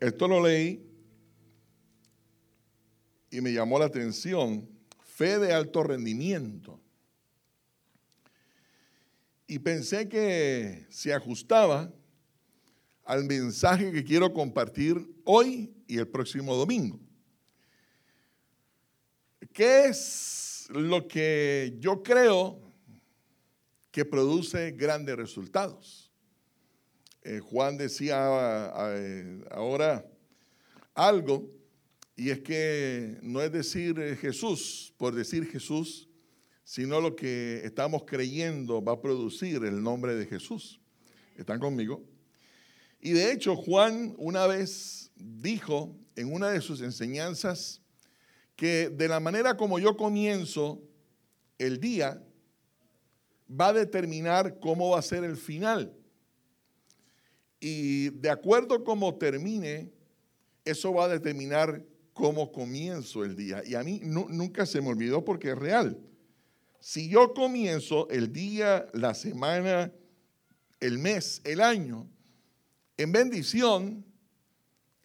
Esto 0.00 0.28
lo 0.28 0.46
leí 0.46 0.84
y 3.30 3.40
me 3.40 3.52
llamó 3.52 3.78
la 3.78 3.86
atención. 3.86 4.68
Fe 5.00 5.38
de 5.38 5.52
alto 5.52 5.82
rendimiento. 5.82 6.80
Y 9.46 9.58
pensé 9.58 10.08
que 10.08 10.86
se 10.90 11.12
ajustaba 11.12 11.92
al 13.04 13.24
mensaje 13.24 13.90
que 13.90 14.04
quiero 14.04 14.32
compartir 14.32 15.10
hoy 15.24 15.74
y 15.86 15.98
el 15.98 16.06
próximo 16.06 16.54
domingo. 16.54 17.00
¿Qué 19.52 19.86
es 19.86 20.68
lo 20.70 21.08
que 21.08 21.74
yo 21.80 22.02
creo 22.02 22.60
que 23.90 24.04
produce 24.04 24.72
grandes 24.72 25.16
resultados? 25.16 26.07
Eh, 27.30 27.40
Juan 27.40 27.76
decía 27.76 28.16
ahora 29.50 30.10
algo, 30.94 31.46
y 32.16 32.30
es 32.30 32.40
que 32.40 33.18
no 33.20 33.42
es 33.42 33.52
decir 33.52 34.00
eh, 34.00 34.16
Jesús 34.16 34.94
por 34.96 35.14
decir 35.14 35.44
Jesús, 35.44 36.08
sino 36.64 37.02
lo 37.02 37.14
que 37.14 37.60
estamos 37.64 38.04
creyendo 38.06 38.82
va 38.82 38.92
a 38.92 39.00
producir 39.02 39.62
el 39.62 39.82
nombre 39.82 40.14
de 40.14 40.24
Jesús. 40.24 40.80
¿Están 41.36 41.60
conmigo? 41.60 42.02
Y 42.98 43.10
de 43.10 43.30
hecho 43.30 43.56
Juan 43.56 44.14
una 44.16 44.46
vez 44.46 45.10
dijo 45.14 45.94
en 46.16 46.32
una 46.32 46.48
de 46.48 46.62
sus 46.62 46.80
enseñanzas 46.80 47.82
que 48.56 48.88
de 48.88 49.06
la 49.06 49.20
manera 49.20 49.54
como 49.54 49.78
yo 49.78 49.98
comienzo 49.98 50.82
el 51.58 51.78
día, 51.78 52.24
va 53.50 53.68
a 53.68 53.72
determinar 53.74 54.58
cómo 54.60 54.92
va 54.92 55.00
a 55.00 55.02
ser 55.02 55.24
el 55.24 55.36
final. 55.36 55.97
Y 57.60 58.10
de 58.10 58.30
acuerdo 58.30 58.84
cómo 58.84 59.16
termine, 59.16 59.92
eso 60.64 60.92
va 60.92 61.04
a 61.04 61.08
determinar 61.08 61.84
cómo 62.12 62.52
comienzo 62.52 63.24
el 63.24 63.36
día. 63.36 63.62
Y 63.64 63.74
a 63.74 63.82
mí 63.82 64.00
nunca 64.02 64.66
se 64.66 64.80
me 64.80 64.88
olvidó 64.88 65.24
porque 65.24 65.50
es 65.50 65.58
real. 65.58 65.98
Si 66.80 67.08
yo 67.08 67.34
comienzo 67.34 68.08
el 68.10 68.32
día, 68.32 68.86
la 68.92 69.14
semana, 69.14 69.92
el 70.80 70.98
mes, 70.98 71.40
el 71.44 71.60
año, 71.60 72.08
en 72.96 73.12
bendición, 73.12 74.04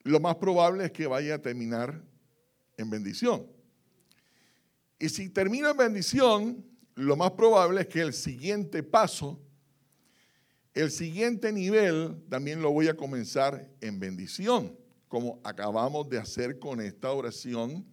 lo 0.03 0.19
más 0.19 0.35
probable 0.35 0.85
es 0.85 0.91
que 0.91 1.07
vaya 1.07 1.35
a 1.35 1.41
terminar 1.41 2.03
en 2.77 2.89
bendición. 2.89 3.47
Y 4.99 5.09
si 5.09 5.29
termino 5.29 5.69
en 5.69 5.77
bendición, 5.77 6.65
lo 6.95 7.15
más 7.15 7.31
probable 7.31 7.81
es 7.81 7.87
que 7.87 8.01
el 8.01 8.13
siguiente 8.13 8.83
paso 8.83 9.39
el 10.73 10.89
siguiente 10.89 11.51
nivel 11.51 12.17
también 12.29 12.61
lo 12.61 12.71
voy 12.71 12.87
a 12.87 12.95
comenzar 12.95 13.69
en 13.79 13.99
bendición, 13.99 14.75
como 15.07 15.39
acabamos 15.43 16.09
de 16.09 16.17
hacer 16.17 16.57
con 16.57 16.81
esta 16.81 17.11
oración. 17.11 17.85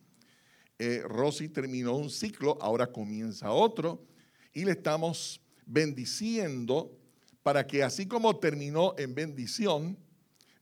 Eh, 0.78 1.02
Rosy 1.04 1.50
terminó 1.50 1.94
un 1.94 2.08
ciclo, 2.08 2.56
ahora 2.62 2.86
comienza 2.86 3.50
otro, 3.50 4.06
y 4.54 4.64
le 4.64 4.72
estamos 4.72 5.42
bendiciendo 5.66 6.96
para 7.42 7.66
que 7.66 7.82
así 7.82 8.06
como 8.06 8.38
terminó 8.38 8.94
en 8.96 9.14
bendición, 9.14 9.98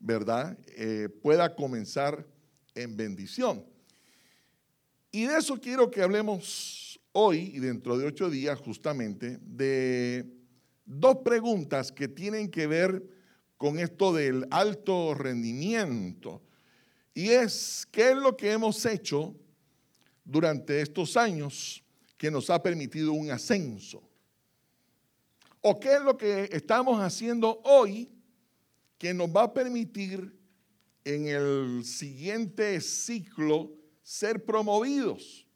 ¿verdad? 0.01 0.59
Eh, 0.77 1.09
pueda 1.23 1.55
comenzar 1.55 2.27
en 2.75 2.97
bendición. 2.97 3.65
Y 5.13 5.27
de 5.27 5.39
eso 5.39 5.61
quiero 5.61 5.91
que 5.91 6.03
hablemos 6.03 7.01
hoy 7.13 7.53
y 7.55 7.61
dentro 7.61 7.97
de 7.97 8.07
ocho 8.07 8.29
días 8.29 8.59
justamente 8.59 9.39
de 9.41 10.38
dos 10.89 11.19
preguntas 11.23 11.93
que 11.93 12.09
tienen 12.09 12.51
que 12.51 12.67
ver 12.67 13.05
con 13.59 13.79
esto 13.79 14.13
del 14.13 14.47
alto 14.51 15.15
rendimiento. 15.15 16.43
Y 17.13 17.29
es, 17.29 17.87
¿qué 17.93 18.13
es 18.13 18.17
lo 18.17 18.37
que 18.37 18.53
hemos 18.53 18.85
hecho 18.87 19.37
durante 20.25 20.81
estos 20.81 21.17
años 21.17 21.85
que 22.17 22.31
nos 22.31 22.49
ha 22.49 22.63
permitido 22.63 23.13
un 23.13 23.31
ascenso? 23.31 24.03
¿O 25.61 25.79
qué 25.79 25.97
es 25.97 26.03
lo 26.03 26.17
que 26.17 26.49
estamos 26.53 27.01
haciendo 27.01 27.61
hoy 27.65 28.11
que 28.97 29.13
nos 29.13 29.29
va 29.29 29.43
a 29.43 29.53
permitir 29.53 30.35
en 31.05 31.27
el 31.27 31.85
siguiente 31.85 32.81
ciclo 32.81 33.73
ser 34.03 34.45
promovidos? 34.45 35.47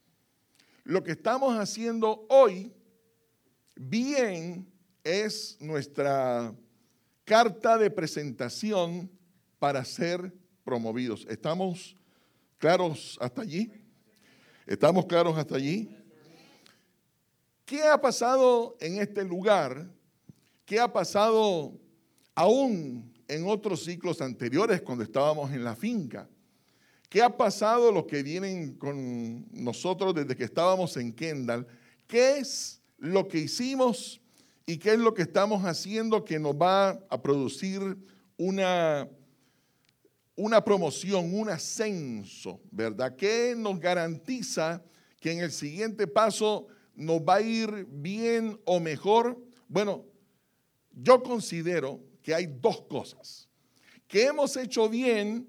Lo 0.84 1.02
que 1.02 1.12
estamos 1.12 1.56
haciendo 1.56 2.26
hoy, 2.28 2.74
bien 3.76 4.71
es 5.04 5.56
nuestra 5.60 6.54
carta 7.24 7.78
de 7.78 7.90
presentación 7.90 9.10
para 9.58 9.84
ser 9.84 10.32
promovidos. 10.64 11.26
¿Estamos 11.28 11.96
claros 12.58 13.18
hasta 13.20 13.42
allí? 13.42 13.72
¿Estamos 14.66 15.06
claros 15.06 15.36
hasta 15.36 15.56
allí? 15.56 15.96
¿Qué 17.64 17.82
ha 17.82 18.00
pasado 18.00 18.76
en 18.80 19.00
este 19.00 19.24
lugar? 19.24 19.88
¿Qué 20.64 20.78
ha 20.78 20.92
pasado 20.92 21.78
aún 22.34 23.12
en 23.28 23.46
otros 23.46 23.84
ciclos 23.84 24.20
anteriores 24.20 24.82
cuando 24.82 25.04
estábamos 25.04 25.52
en 25.52 25.64
la 25.64 25.74
finca? 25.74 26.28
¿Qué 27.08 27.22
ha 27.22 27.36
pasado 27.36 27.92
los 27.92 28.06
que 28.06 28.22
vienen 28.22 28.74
con 28.78 29.46
nosotros 29.52 30.14
desde 30.14 30.34
que 30.34 30.44
estábamos 30.44 30.96
en 30.96 31.12
Kendall? 31.12 31.66
¿Qué 32.06 32.38
es 32.38 32.80
lo 32.96 33.28
que 33.28 33.38
hicimos 33.38 34.21
¿Y 34.66 34.78
qué 34.78 34.92
es 34.92 34.98
lo 34.98 35.12
que 35.12 35.22
estamos 35.22 35.64
haciendo 35.64 36.24
que 36.24 36.38
nos 36.38 36.54
va 36.54 36.90
a 36.90 37.22
producir 37.22 37.96
una, 38.36 39.08
una 40.36 40.64
promoción, 40.64 41.34
un 41.34 41.48
ascenso, 41.48 42.60
¿verdad? 42.70 43.16
¿Qué 43.16 43.54
nos 43.56 43.80
garantiza 43.80 44.82
que 45.20 45.32
en 45.32 45.40
el 45.40 45.50
siguiente 45.50 46.06
paso 46.06 46.68
nos 46.94 47.20
va 47.20 47.36
a 47.36 47.42
ir 47.42 47.86
bien 47.90 48.60
o 48.64 48.78
mejor? 48.78 49.40
Bueno, 49.66 50.04
yo 50.92 51.22
considero 51.22 52.00
que 52.22 52.34
hay 52.34 52.46
dos 52.46 52.82
cosas. 52.82 53.48
Que 54.06 54.26
hemos 54.26 54.56
hecho 54.56 54.88
bien, 54.88 55.48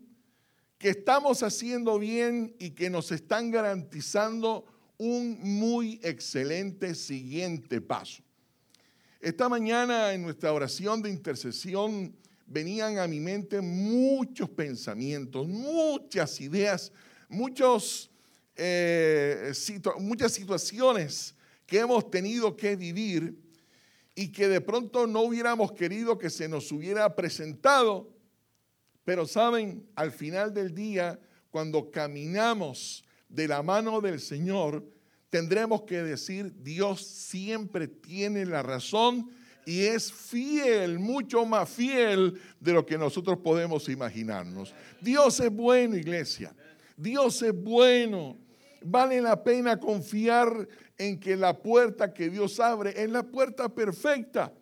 que 0.77 0.89
estamos 0.89 1.43
haciendo 1.43 1.99
bien 1.99 2.55
y 2.57 2.71
que 2.71 2.89
nos 2.89 3.11
están 3.11 3.51
garantizando 3.51 4.65
un 4.97 5.37
muy 5.41 5.99
excelente 6.03 6.95
siguiente 6.95 7.81
paso. 7.81 8.22
Esta 9.23 9.47
mañana 9.47 10.11
en 10.11 10.21
nuestra 10.21 10.51
oración 10.51 11.01
de 11.01 11.09
intercesión 11.09 12.13
venían 12.45 12.97
a 12.97 13.07
mi 13.07 13.21
mente 13.21 13.61
muchos 13.61 14.49
pensamientos, 14.49 15.47
muchas 15.47 16.41
ideas, 16.41 16.91
muchos, 17.29 18.11
eh, 18.57 19.53
muchas 19.99 20.33
situaciones 20.33 21.35
que 21.65 21.79
hemos 21.79 22.11
tenido 22.11 22.57
que 22.57 22.75
vivir 22.75 23.39
y 24.13 24.29
que 24.29 24.49
de 24.49 24.59
pronto 24.59 25.07
no 25.07 25.21
hubiéramos 25.21 25.71
querido 25.71 26.17
que 26.17 26.29
se 26.29 26.49
nos 26.49 26.69
hubiera 26.73 27.15
presentado. 27.15 28.13
Pero 29.05 29.25
saben, 29.25 29.87
al 29.95 30.11
final 30.11 30.53
del 30.53 30.75
día, 30.75 31.17
cuando 31.49 31.89
caminamos 31.89 33.05
de 33.29 33.47
la 33.47 33.63
mano 33.63 34.01
del 34.01 34.19
Señor, 34.19 34.85
tendremos 35.33 35.81
que 35.81 36.03
decir, 36.03 36.53
Dios 36.61 37.01
siempre 37.01 37.87
tiene 37.87 38.45
la 38.45 38.61
razón 38.61 39.31
y 39.65 39.79
es 39.79 40.13
fiel, 40.13 40.99
mucho 40.99 41.43
más 41.43 41.67
fiel 41.67 42.39
de 42.59 42.71
lo 42.71 42.85
que 42.85 42.99
nosotros 42.99 43.39
podemos 43.39 43.89
imaginarnos. 43.89 44.75
Dios 45.01 45.39
es 45.39 45.49
bueno, 45.49 45.97
iglesia. 45.97 46.53
Dios 46.95 47.41
es 47.41 47.51
bueno. 47.51 48.37
Vale 48.83 49.21
la 49.21 49.43
pena 49.43 49.79
confiar 49.79 50.67
en 50.99 51.19
que 51.19 51.35
la 51.35 51.57
puerta 51.57 52.13
que 52.13 52.29
Dios 52.29 52.59
abre 52.59 52.93
es 52.95 53.09
la 53.09 53.23
puerta 53.23 53.67
perfecta. 53.69 54.53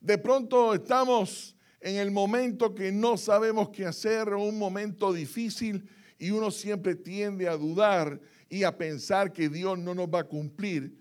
De 0.00 0.16
pronto 0.16 0.72
estamos 0.72 1.54
en 1.82 1.96
el 1.96 2.10
momento 2.10 2.74
que 2.74 2.92
no 2.92 3.18
sabemos 3.18 3.68
qué 3.68 3.84
hacer, 3.84 4.30
un 4.30 4.58
momento 4.58 5.12
difícil, 5.12 5.86
y 6.18 6.30
uno 6.30 6.50
siempre 6.50 6.94
tiende 6.94 7.46
a 7.46 7.58
dudar 7.58 8.18
y 8.48 8.64
a 8.64 8.76
pensar 8.76 9.32
que 9.32 9.48
Dios 9.48 9.78
no 9.78 9.94
nos 9.94 10.08
va 10.08 10.20
a 10.20 10.24
cumplir. 10.24 10.96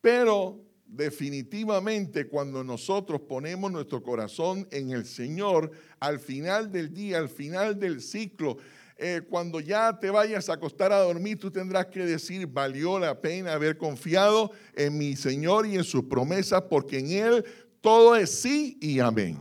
Pero 0.00 0.64
definitivamente 0.86 2.26
cuando 2.28 2.64
nosotros 2.64 3.20
ponemos 3.20 3.70
nuestro 3.70 4.02
corazón 4.02 4.66
en 4.70 4.90
el 4.90 5.04
Señor, 5.04 5.70
al 6.00 6.18
final 6.18 6.72
del 6.72 6.92
día, 6.92 7.18
al 7.18 7.28
final 7.28 7.78
del 7.78 8.00
ciclo, 8.00 8.56
eh, 8.96 9.20
cuando 9.28 9.60
ya 9.60 9.96
te 10.00 10.10
vayas 10.10 10.48
a 10.48 10.54
acostar 10.54 10.92
a 10.92 10.98
dormir, 10.98 11.38
tú 11.38 11.52
tendrás 11.52 11.86
que 11.86 12.04
decir, 12.04 12.48
valió 12.48 12.98
la 12.98 13.20
pena 13.20 13.52
haber 13.52 13.76
confiado 13.78 14.50
en 14.74 14.98
mi 14.98 15.14
Señor 15.14 15.66
y 15.66 15.76
en 15.76 15.84
sus 15.84 16.04
promesas, 16.04 16.62
porque 16.62 16.98
en 16.98 17.10
Él 17.12 17.44
todo 17.80 18.16
es 18.16 18.30
sí 18.30 18.76
y 18.80 18.98
amén. 18.98 19.38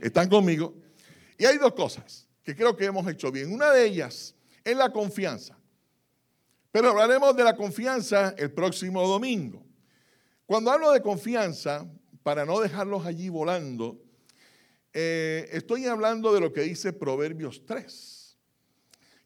¿Están 0.00 0.28
conmigo? 0.28 0.74
Y 1.36 1.44
hay 1.44 1.58
dos 1.58 1.72
cosas 1.72 2.28
que 2.44 2.54
creo 2.54 2.76
que 2.76 2.84
hemos 2.84 3.08
hecho 3.08 3.32
bien. 3.32 3.52
Una 3.52 3.72
de 3.72 3.84
ellas 3.84 4.36
es 4.62 4.76
la 4.76 4.90
confianza. 4.90 5.58
Pero 6.74 6.90
hablaremos 6.90 7.36
de 7.36 7.44
la 7.44 7.54
confianza 7.54 8.34
el 8.36 8.50
próximo 8.50 9.06
domingo. 9.06 9.64
Cuando 10.44 10.72
hablo 10.72 10.90
de 10.90 11.00
confianza, 11.00 11.88
para 12.24 12.44
no 12.44 12.58
dejarlos 12.58 13.06
allí 13.06 13.28
volando, 13.28 14.02
eh, 14.92 15.48
estoy 15.52 15.86
hablando 15.86 16.34
de 16.34 16.40
lo 16.40 16.52
que 16.52 16.62
dice 16.62 16.92
Proverbios 16.92 17.64
3, 17.64 18.36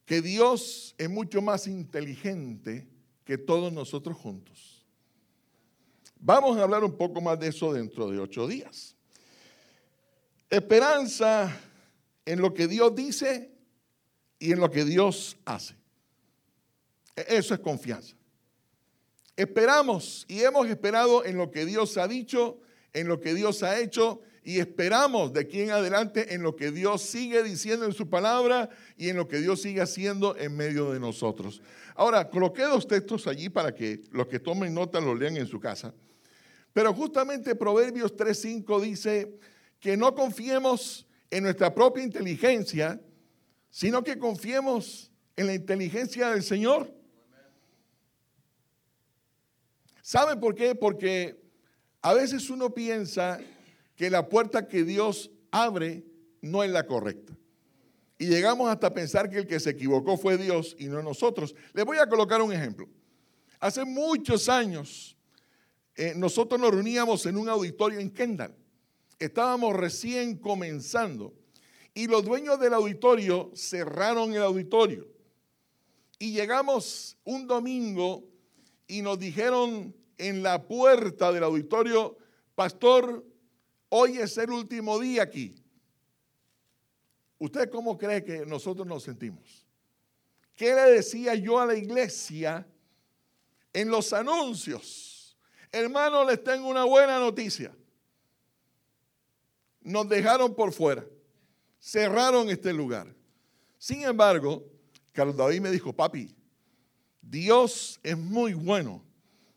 que 0.04 0.20
Dios 0.20 0.94
es 0.98 1.08
mucho 1.08 1.40
más 1.40 1.66
inteligente 1.66 2.86
que 3.24 3.38
todos 3.38 3.72
nosotros 3.72 4.18
juntos. 4.18 4.86
Vamos 6.20 6.58
a 6.58 6.64
hablar 6.64 6.84
un 6.84 6.98
poco 6.98 7.22
más 7.22 7.40
de 7.40 7.48
eso 7.48 7.72
dentro 7.72 8.10
de 8.10 8.18
ocho 8.18 8.46
días. 8.46 8.94
Esperanza 10.50 11.58
en 12.26 12.42
lo 12.42 12.52
que 12.52 12.68
Dios 12.68 12.94
dice 12.94 13.50
y 14.38 14.52
en 14.52 14.60
lo 14.60 14.70
que 14.70 14.84
Dios 14.84 15.38
hace. 15.46 15.77
E-, 17.18 17.36
eso 17.36 17.54
es 17.54 17.60
confianza. 17.60 18.14
Esperamos 19.36 20.24
y 20.28 20.40
hemos 20.40 20.68
esperado 20.68 21.24
en 21.24 21.36
lo 21.36 21.50
que 21.50 21.64
Dios 21.64 21.96
ha 21.96 22.08
dicho, 22.08 22.60
en 22.92 23.08
lo 23.08 23.20
que 23.20 23.34
Dios 23.34 23.62
ha 23.62 23.78
hecho 23.78 24.20
y 24.42 24.58
esperamos 24.60 25.32
de 25.32 25.40
aquí 25.40 25.60
en 25.60 25.70
adelante 25.70 26.34
en 26.34 26.42
lo 26.42 26.56
que 26.56 26.70
Dios 26.70 27.02
sigue 27.02 27.42
diciendo 27.42 27.84
en 27.84 27.92
su 27.92 28.08
palabra 28.08 28.70
y 28.96 29.10
en 29.10 29.16
lo 29.16 29.28
que 29.28 29.38
Dios 29.38 29.62
sigue 29.62 29.80
haciendo 29.80 30.36
en 30.36 30.56
medio 30.56 30.90
de 30.90 30.98
nosotros. 30.98 31.60
Ahora, 31.94 32.30
coloqué 32.30 32.62
dos 32.62 32.88
textos 32.88 33.26
allí 33.26 33.48
para 33.48 33.74
que 33.74 34.02
los 34.10 34.26
que 34.26 34.40
tomen 34.40 34.72
nota 34.72 35.00
los 35.00 35.18
lean 35.18 35.36
en 35.36 35.46
su 35.46 35.60
casa. 35.60 35.94
Pero 36.72 36.94
justamente 36.94 37.54
Proverbios 37.54 38.16
3.5 38.16 38.80
dice 38.80 39.38
que 39.78 39.96
no 39.96 40.14
confiemos 40.14 41.06
en 41.30 41.44
nuestra 41.44 41.74
propia 41.74 42.02
inteligencia, 42.02 43.00
sino 43.70 44.02
que 44.02 44.18
confiemos 44.18 45.12
en 45.36 45.46
la 45.46 45.54
inteligencia 45.54 46.30
del 46.30 46.42
Señor. 46.42 46.97
¿Saben 50.08 50.40
por 50.40 50.54
qué? 50.54 50.74
Porque 50.74 51.38
a 52.00 52.14
veces 52.14 52.48
uno 52.48 52.72
piensa 52.72 53.38
que 53.94 54.08
la 54.08 54.26
puerta 54.26 54.66
que 54.66 54.82
Dios 54.82 55.30
abre 55.50 56.02
no 56.40 56.64
es 56.64 56.70
la 56.70 56.86
correcta. 56.86 57.36
Y 58.16 58.26
llegamos 58.26 58.70
hasta 58.70 58.94
pensar 58.94 59.28
que 59.28 59.40
el 59.40 59.46
que 59.46 59.60
se 59.60 59.68
equivocó 59.68 60.16
fue 60.16 60.38
Dios 60.38 60.74
y 60.78 60.86
no 60.86 61.02
nosotros. 61.02 61.54
Les 61.74 61.84
voy 61.84 61.98
a 61.98 62.08
colocar 62.08 62.40
un 62.40 62.54
ejemplo. 62.54 62.88
Hace 63.60 63.84
muchos 63.84 64.48
años 64.48 65.14
eh, 65.94 66.14
nosotros 66.16 66.58
nos 66.58 66.70
reuníamos 66.70 67.26
en 67.26 67.36
un 67.36 67.50
auditorio 67.50 68.00
en 68.00 68.10
Kendall. 68.10 68.56
Estábamos 69.18 69.76
recién 69.76 70.38
comenzando 70.38 71.34
y 71.92 72.06
los 72.06 72.24
dueños 72.24 72.58
del 72.58 72.72
auditorio 72.72 73.50
cerraron 73.54 74.32
el 74.32 74.40
auditorio. 74.40 75.06
Y 76.18 76.32
llegamos 76.32 77.18
un 77.24 77.46
domingo 77.46 78.24
y 78.88 79.02
nos 79.02 79.18
dijeron 79.20 79.94
en 80.16 80.42
la 80.42 80.66
puerta 80.66 81.30
del 81.30 81.44
auditorio, 81.44 82.18
pastor, 82.56 83.24
Hoy 83.90 84.18
es 84.18 84.36
el 84.36 84.50
último 84.50 84.98
día 84.98 85.22
aquí. 85.22 85.54
¿Usted 87.38 87.70
cómo 87.70 87.96
cree 87.96 88.22
que 88.22 88.44
nosotros 88.44 88.86
nos 88.86 89.04
sentimos? 89.04 89.66
¿Qué 90.54 90.74
le 90.74 90.90
decía 90.90 91.34
yo 91.36 91.58
a 91.58 91.66
la 91.66 91.76
iglesia 91.76 92.66
en 93.72 93.88
los 93.88 94.12
anuncios? 94.12 95.38
Hermano, 95.70 96.24
les 96.24 96.42
tengo 96.42 96.68
una 96.68 96.84
buena 96.84 97.18
noticia. 97.18 97.74
Nos 99.80 100.08
dejaron 100.08 100.54
por 100.54 100.72
fuera. 100.72 101.06
Cerraron 101.80 102.50
este 102.50 102.72
lugar. 102.72 103.14
Sin 103.78 104.02
embargo, 104.02 104.64
Carlos 105.12 105.36
David 105.36 105.60
me 105.60 105.70
dijo, 105.70 105.92
papi, 105.92 106.34
Dios 107.30 108.00
es 108.02 108.16
muy 108.16 108.54
bueno 108.54 109.04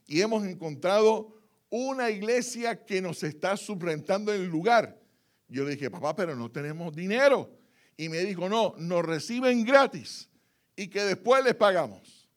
y 0.06 0.22
hemos 0.22 0.46
encontrado 0.46 1.42
una 1.70 2.10
iglesia 2.10 2.86
que 2.86 3.02
nos 3.02 3.24
está 3.24 3.56
suplantando 3.56 4.34
el 4.34 4.46
lugar. 4.48 5.00
Yo 5.48 5.64
le 5.64 5.72
dije, 5.72 5.90
papá, 5.90 6.14
pero 6.16 6.36
no 6.36 6.52
tenemos 6.52 6.94
dinero. 6.94 7.50
Y 7.96 8.10
me 8.10 8.20
dijo, 8.20 8.50
no, 8.50 8.76
nos 8.78 9.06
reciben 9.06 9.64
gratis 9.64 10.30
y 10.76 10.88
que 10.90 11.04
después 11.04 11.44
les 11.46 11.56
pagamos. 11.56 12.28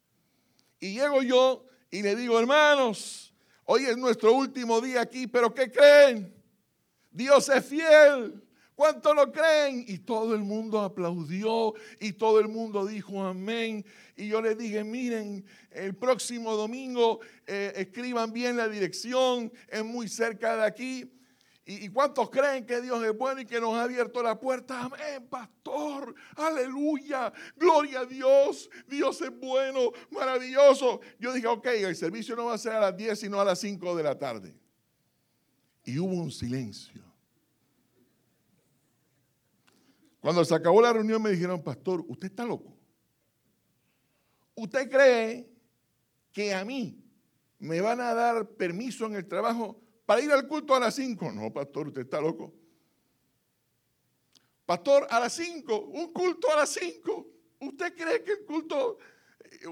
Y 0.78 0.94
llego 0.94 1.22
yo 1.22 1.66
y 1.90 2.02
le 2.02 2.14
digo, 2.14 2.38
hermanos, 2.38 3.34
hoy 3.64 3.86
es 3.86 3.96
nuestro 3.96 4.34
último 4.34 4.80
día 4.80 5.00
aquí, 5.00 5.26
pero 5.26 5.52
¿qué 5.52 5.70
creen? 5.70 6.32
Dios 7.10 7.48
es 7.48 7.64
fiel. 7.64 8.40
¿Cuánto 8.74 9.14
lo 9.14 9.30
creen? 9.30 9.84
Y 9.86 9.98
todo 9.98 10.34
el 10.34 10.42
mundo 10.42 10.80
aplaudió 10.80 11.74
y 12.00 12.14
todo 12.14 12.40
el 12.40 12.48
mundo 12.48 12.84
dijo 12.84 13.22
amén. 13.24 13.84
Y 14.16 14.28
yo 14.28 14.42
les 14.42 14.58
dije, 14.58 14.82
miren, 14.82 15.44
el 15.70 15.94
próximo 15.94 16.56
domingo 16.56 17.20
eh, 17.46 17.72
escriban 17.76 18.32
bien 18.32 18.56
la 18.56 18.68
dirección, 18.68 19.52
es 19.68 19.84
muy 19.84 20.08
cerca 20.08 20.56
de 20.56 20.64
aquí. 20.64 21.10
¿Y, 21.66 21.88
cuántos 21.88 22.28
creen 22.28 22.66
que 22.66 22.82
Dios 22.82 23.02
es 23.02 23.16
bueno 23.16 23.40
y 23.40 23.46
que 23.46 23.58
nos 23.58 23.72
ha 23.74 23.84
abierto 23.84 24.22
la 24.22 24.38
puerta? 24.38 24.82
Amén, 24.82 25.26
pastor. 25.30 26.14
Aleluya. 26.36 27.32
Gloria 27.56 28.00
a 28.00 28.04
Dios. 28.04 28.68
Dios 28.86 29.22
es 29.22 29.30
bueno, 29.40 29.90
maravilloso. 30.10 31.00
Yo 31.18 31.32
dije, 31.32 31.46
ok, 31.46 31.66
el 31.66 31.96
servicio 31.96 32.36
no 32.36 32.46
va 32.46 32.54
a 32.54 32.58
ser 32.58 32.72
a 32.72 32.80
las 32.80 32.96
10, 32.96 33.18
sino 33.18 33.40
a 33.40 33.46
las 33.46 33.60
5 33.60 33.96
de 33.96 34.02
la 34.02 34.18
tarde. 34.18 34.54
Y 35.86 35.98
hubo 35.98 36.14
un 36.14 36.30
silencio. 36.30 37.03
Cuando 40.24 40.42
se 40.42 40.54
acabó 40.54 40.80
la 40.80 40.90
reunión 40.90 41.20
me 41.20 41.32
dijeron, 41.32 41.62
pastor, 41.62 42.02
usted 42.08 42.28
está 42.28 42.46
loco. 42.46 42.74
¿Usted 44.54 44.88
cree 44.88 45.46
que 46.32 46.54
a 46.54 46.64
mí 46.64 46.98
me 47.58 47.82
van 47.82 48.00
a 48.00 48.14
dar 48.14 48.48
permiso 48.48 49.04
en 49.04 49.16
el 49.16 49.28
trabajo 49.28 49.78
para 50.06 50.22
ir 50.22 50.32
al 50.32 50.48
culto 50.48 50.74
a 50.74 50.80
las 50.80 50.94
5? 50.94 51.30
No, 51.30 51.52
pastor, 51.52 51.88
usted 51.88 52.00
está 52.00 52.22
loco. 52.22 52.54
Pastor, 54.64 55.06
a 55.10 55.20
las 55.20 55.34
5, 55.34 55.78
un 55.78 56.10
culto 56.10 56.50
a 56.50 56.56
las 56.56 56.70
5. 56.70 57.26
¿Usted 57.60 57.94
cree 57.94 58.24
que 58.24 58.32
el 58.32 58.44
culto, 58.46 58.96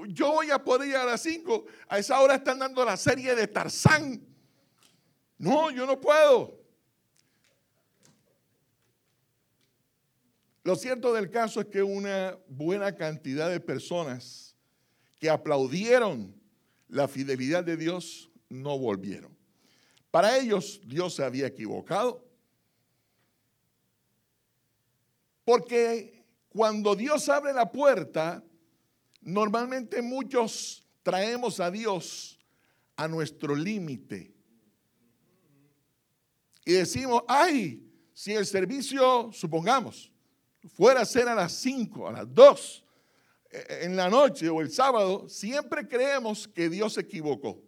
yo 0.09 0.33
voy 0.33 0.51
a 0.51 0.63
poder 0.63 0.89
ir 0.89 0.97
a 0.97 1.05
las 1.05 1.21
5? 1.23 1.65
A 1.87 1.97
esa 1.97 2.21
hora 2.21 2.35
están 2.35 2.59
dando 2.59 2.85
la 2.85 2.95
serie 2.95 3.33
de 3.33 3.47
Tarzán. 3.47 4.23
No, 5.39 5.71
yo 5.71 5.87
no 5.87 5.99
puedo. 5.99 6.62
Lo 10.63 10.75
cierto 10.77 11.13
del 11.13 11.29
caso 11.29 11.59
es 11.59 11.67
que 11.67 11.83
una 11.83 12.37
buena 12.47 12.95
cantidad 12.95 13.49
de 13.49 13.59
personas 13.59 14.55
que 15.19 15.29
aplaudieron 15.29 16.33
la 16.87 17.07
fidelidad 17.07 17.63
de 17.63 17.75
Dios 17.75 18.31
no 18.49 18.77
volvieron. 18.79 19.35
Para 20.09 20.37
ellos 20.37 20.79
Dios 20.85 21.15
se 21.15 21.23
había 21.23 21.47
equivocado. 21.47 22.23
Porque 25.43 26.23
cuando 26.47 26.95
Dios 26.95 27.27
abre 27.27 27.51
la 27.51 27.69
puerta, 27.69 28.41
normalmente 29.19 30.01
muchos 30.01 30.87
traemos 31.01 31.59
a 31.59 31.69
Dios 31.71 32.39
a 32.95 33.07
nuestro 33.09 33.55
límite. 33.55 34.33
Y 36.63 36.73
decimos, 36.73 37.23
ay, 37.27 37.91
si 38.13 38.33
el 38.33 38.45
servicio, 38.45 39.31
supongamos, 39.33 40.12
fuera 40.67 41.01
a 41.01 41.05
ser 41.05 41.27
a 41.27 41.35
las 41.35 41.53
5, 41.53 42.07
a 42.07 42.11
las 42.11 42.33
2, 42.33 42.85
en 43.81 43.95
la 43.95 44.09
noche 44.09 44.49
o 44.49 44.61
el 44.61 44.71
sábado, 44.71 45.27
siempre 45.29 45.87
creemos 45.87 46.47
que 46.47 46.69
Dios 46.69 46.93
se 46.93 47.01
equivocó. 47.01 47.61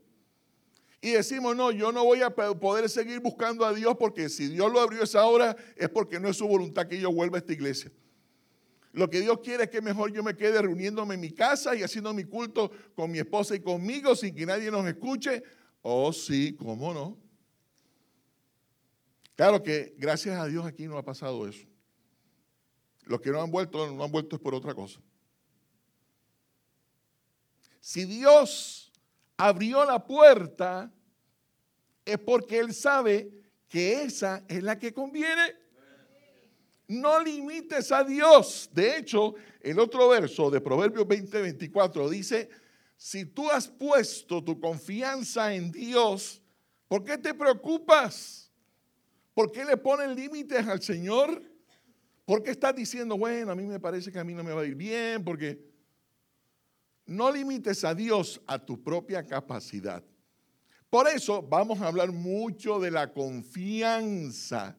Y 1.01 1.11
decimos, 1.11 1.55
no, 1.55 1.71
yo 1.71 1.91
no 1.91 2.03
voy 2.03 2.21
a 2.23 2.31
poder 2.31 2.89
seguir 2.89 3.19
buscando 3.19 3.63
a 3.65 3.73
Dios 3.73 3.95
porque 3.99 4.27
si 4.27 4.47
Dios 4.47 4.71
lo 4.71 4.79
abrió 4.79 5.03
esa 5.03 5.25
hora 5.25 5.55
es 5.75 5.89
porque 5.89 6.19
no 6.19 6.29
es 6.29 6.37
su 6.37 6.47
voluntad 6.47 6.87
que 6.87 6.99
yo 6.99 7.11
vuelva 7.11 7.37
a 7.37 7.39
esta 7.39 7.53
iglesia. 7.53 7.91
Lo 8.91 9.09
que 9.09 9.19
Dios 9.19 9.39
quiere 9.43 9.65
es 9.65 9.69
que 9.69 9.81
mejor 9.81 10.11
yo 10.11 10.23
me 10.23 10.35
quede 10.35 10.61
reuniéndome 10.61 11.15
en 11.15 11.21
mi 11.21 11.31
casa 11.31 11.75
y 11.75 11.83
haciendo 11.83 12.13
mi 12.13 12.23
culto 12.23 12.71
con 12.95 13.11
mi 13.11 13.19
esposa 13.19 13.53
y 13.53 13.59
conmigo 13.59 14.15
sin 14.15 14.33
que 14.33 14.45
nadie 14.45 14.71
nos 14.71 14.87
escuche. 14.87 15.43
Oh, 15.81 16.11
sí, 16.11 16.55
cómo 16.55 16.93
no. 16.93 17.19
Claro 19.35 19.61
que 19.61 19.93
gracias 19.97 20.39
a 20.39 20.45
Dios 20.47 20.65
aquí 20.65 20.87
no 20.87 20.97
ha 20.97 21.03
pasado 21.03 21.47
eso. 21.47 21.67
Los 23.05 23.21
que 23.21 23.31
no 23.31 23.41
han 23.41 23.51
vuelto, 23.51 23.91
no 23.91 24.03
han 24.03 24.11
vuelto 24.11 24.35
es 24.35 24.41
por 24.41 24.55
otra 24.55 24.73
cosa. 24.73 24.99
Si 27.79 28.05
Dios 28.05 28.91
abrió 29.37 29.85
la 29.85 30.03
puerta, 30.03 30.91
es 32.03 32.17
porque 32.19 32.59
Él 32.59 32.73
sabe 32.73 33.31
que 33.69 34.01
esa 34.01 34.43
es 34.47 34.63
la 34.63 34.79
que 34.79 34.93
conviene. 34.93 35.55
No 36.87 37.19
limites 37.19 37.91
a 37.91 38.03
Dios. 38.03 38.69
De 38.71 38.97
hecho, 38.97 39.35
el 39.61 39.79
otro 39.79 40.07
verso 40.09 40.49
de 40.49 40.61
Proverbios 40.61 41.07
20, 41.07 41.41
24 41.41 42.09
dice, 42.09 42.49
si 42.97 43.25
tú 43.25 43.49
has 43.49 43.67
puesto 43.67 44.43
tu 44.43 44.59
confianza 44.59 45.53
en 45.53 45.71
Dios, 45.71 46.41
¿por 46.87 47.03
qué 47.03 47.17
te 47.17 47.33
preocupas? 47.33 48.51
¿Por 49.33 49.51
qué 49.51 49.65
le 49.65 49.77
pones 49.77 50.15
límites 50.15 50.65
al 50.67 50.81
Señor? 50.81 51.54
¿Por 52.25 52.41
qué 52.41 52.51
estás 52.51 52.75
diciendo, 52.75 53.17
bueno, 53.17 53.51
a 53.51 53.55
mí 53.55 53.65
me 53.65 53.79
parece 53.79 54.11
que 54.11 54.17
a 54.17 54.23
mí 54.23 54.33
no 54.33 54.43
me 54.43 54.51
va 54.51 54.61
a 54.61 54.65
ir 54.65 54.75
bien? 54.75 55.23
Porque 55.23 55.63
no 57.05 57.31
limites 57.31 57.83
a 57.83 57.93
Dios 57.93 58.41
a 58.47 58.57
tu 58.57 58.81
propia 58.81 59.23
capacidad. 59.23 60.03
Por 60.89 61.07
eso 61.07 61.43
vamos 61.43 61.81
a 61.81 61.87
hablar 61.87 62.11
mucho 62.11 62.79
de 62.79 62.89
la 62.89 63.13
confianza 63.13 64.75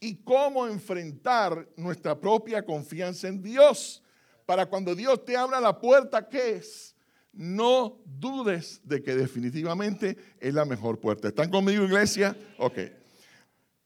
y 0.00 0.22
cómo 0.22 0.66
enfrentar 0.66 1.68
nuestra 1.76 2.18
propia 2.18 2.64
confianza 2.64 3.28
en 3.28 3.42
Dios. 3.42 4.02
Para 4.46 4.64
cuando 4.64 4.94
Dios 4.94 5.24
te 5.24 5.36
abra 5.36 5.60
la 5.60 5.78
puerta, 5.78 6.26
¿qué 6.26 6.52
es? 6.56 6.94
No 7.32 8.00
dudes 8.06 8.80
de 8.82 9.02
que 9.02 9.14
definitivamente 9.14 10.16
es 10.38 10.54
la 10.54 10.64
mejor 10.64 11.00
puerta. 11.00 11.28
¿Están 11.28 11.50
conmigo, 11.50 11.84
iglesia? 11.84 12.34
Ok. 12.56 12.78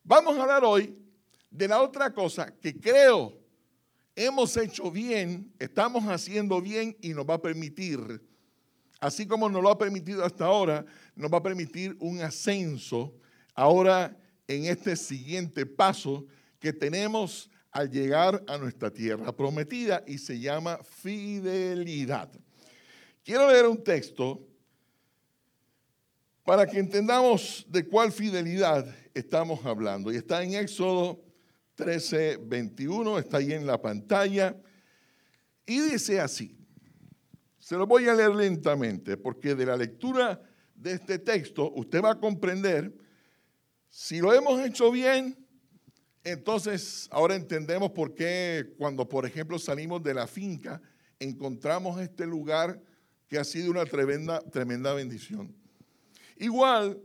Vamos 0.05 0.39
a 0.39 0.43
hablar 0.43 0.62
hoy 0.65 0.97
de 1.50 1.69
la 1.69 1.83
otra 1.83 2.12
cosa 2.12 2.52
que 2.61 2.78
creo 2.78 3.40
hemos 4.14 4.57
hecho 4.57 4.90
bien, 4.90 5.52
estamos 5.59 6.04
haciendo 6.04 6.61
bien 6.61 6.97
y 7.00 7.11
nos 7.14 7.28
va 7.28 7.35
a 7.35 7.42
permitir, 7.42 8.23
así 9.00 9.26
como 9.26 9.49
nos 9.49 9.62
lo 9.62 9.71
ha 9.71 9.78
permitido 9.78 10.25
hasta 10.25 10.45
ahora, 10.45 10.85
nos 11.14 11.33
va 11.33 11.38
a 11.38 11.42
permitir 11.42 11.97
un 12.00 12.21
ascenso 12.21 13.14
ahora 13.54 14.16
en 14.47 14.66
este 14.66 14.97
siguiente 14.97 15.64
paso 15.64 16.26
que 16.59 16.73
tenemos 16.73 17.50
al 17.71 17.90
llegar 17.90 18.42
a 18.47 18.59
nuestra 18.59 18.90
tierra 18.90 19.33
prometida 19.33 20.02
y 20.07 20.19
se 20.19 20.38
llama 20.38 20.78
fidelidad. 20.83 22.30
Quiero 23.25 23.50
leer 23.50 23.66
un 23.66 23.83
texto 23.83 24.47
para 26.45 26.66
que 26.66 26.78
entendamos 26.78 27.64
de 27.69 27.87
cuál 27.87 28.11
fidelidad 28.11 28.92
estamos 29.14 29.64
hablando. 29.64 30.12
Y 30.12 30.16
está 30.16 30.42
en 30.42 30.54
Éxodo 30.54 31.29
13, 31.80 32.38
21, 32.42 33.18
está 33.18 33.38
ahí 33.38 33.52
en 33.52 33.66
la 33.66 33.80
pantalla. 33.80 34.56
Y 35.66 35.80
dice 35.80 36.20
así, 36.20 36.56
se 37.58 37.76
lo 37.76 37.87
voy 37.87 38.06
a 38.08 38.14
leer 38.14 38.34
lentamente, 38.34 39.16
porque 39.16 39.54
de 39.54 39.66
la 39.66 39.76
lectura 39.76 40.42
de 40.75 40.92
este 40.92 41.18
texto 41.18 41.72
usted 41.75 42.02
va 42.02 42.12
a 42.12 42.20
comprender 42.20 42.92
si 43.88 44.20
lo 44.20 44.32
hemos 44.32 44.60
hecho 44.60 44.90
bien, 44.90 45.37
entonces 46.22 47.08
ahora 47.10 47.34
entendemos 47.34 47.90
por 47.90 48.14
qué 48.14 48.72
cuando, 48.78 49.08
por 49.08 49.26
ejemplo, 49.26 49.58
salimos 49.58 50.02
de 50.02 50.14
la 50.14 50.26
finca, 50.26 50.80
encontramos 51.18 52.00
este 52.00 52.26
lugar 52.26 52.80
que 53.26 53.38
ha 53.38 53.44
sido 53.44 53.70
una 53.70 53.84
tremenda, 53.84 54.40
tremenda 54.40 54.92
bendición. 54.92 55.54
Igual, 56.37 57.00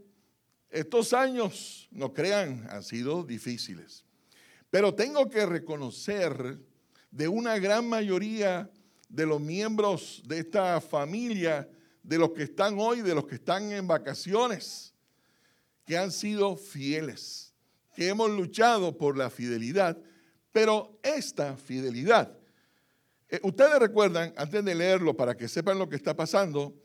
estos 0.70 1.14
años, 1.14 1.88
no 1.92 2.14
crean, 2.14 2.68
han 2.70 2.84
sido 2.84 3.24
difíciles. 3.24 4.05
Pero 4.70 4.94
tengo 4.94 5.30
que 5.30 5.46
reconocer 5.46 6.60
de 7.12 7.28
una 7.28 7.58
gran 7.60 7.88
mayoría 7.88 8.70
de 9.08 9.26
los 9.26 9.40
miembros 9.40 10.22
de 10.26 10.40
esta 10.40 10.82
familia, 10.82 11.70
de 12.04 12.18
los 12.18 12.32
que 12.32 12.44
están 12.44 12.78
hoy, 12.80 13.02
de 13.02 13.16
los 13.16 13.26
que 13.26 13.36
están 13.36 13.72
en 13.72 13.88
vacaciones, 13.88 14.94
que 15.86 15.98
han 15.98 16.12
sido 16.12 16.58
fieles, 16.58 17.54
que 17.96 18.10
hemos 18.10 18.30
luchado 18.30 18.98
por 18.98 19.18
la 19.18 19.30
fidelidad, 19.30 19.98
pero 20.52 21.00
esta 21.04 21.56
fidelidad, 21.58 22.38
eh, 23.30 23.40
ustedes 23.44 23.80
recuerdan, 23.80 24.34
antes 24.38 24.64
de 24.64 24.76
leerlo, 24.76 25.16
para 25.16 25.36
que 25.36 25.48
sepan 25.48 25.80
lo 25.80 25.90
que 25.90 25.96
está 25.96 26.16
pasando, 26.16 26.76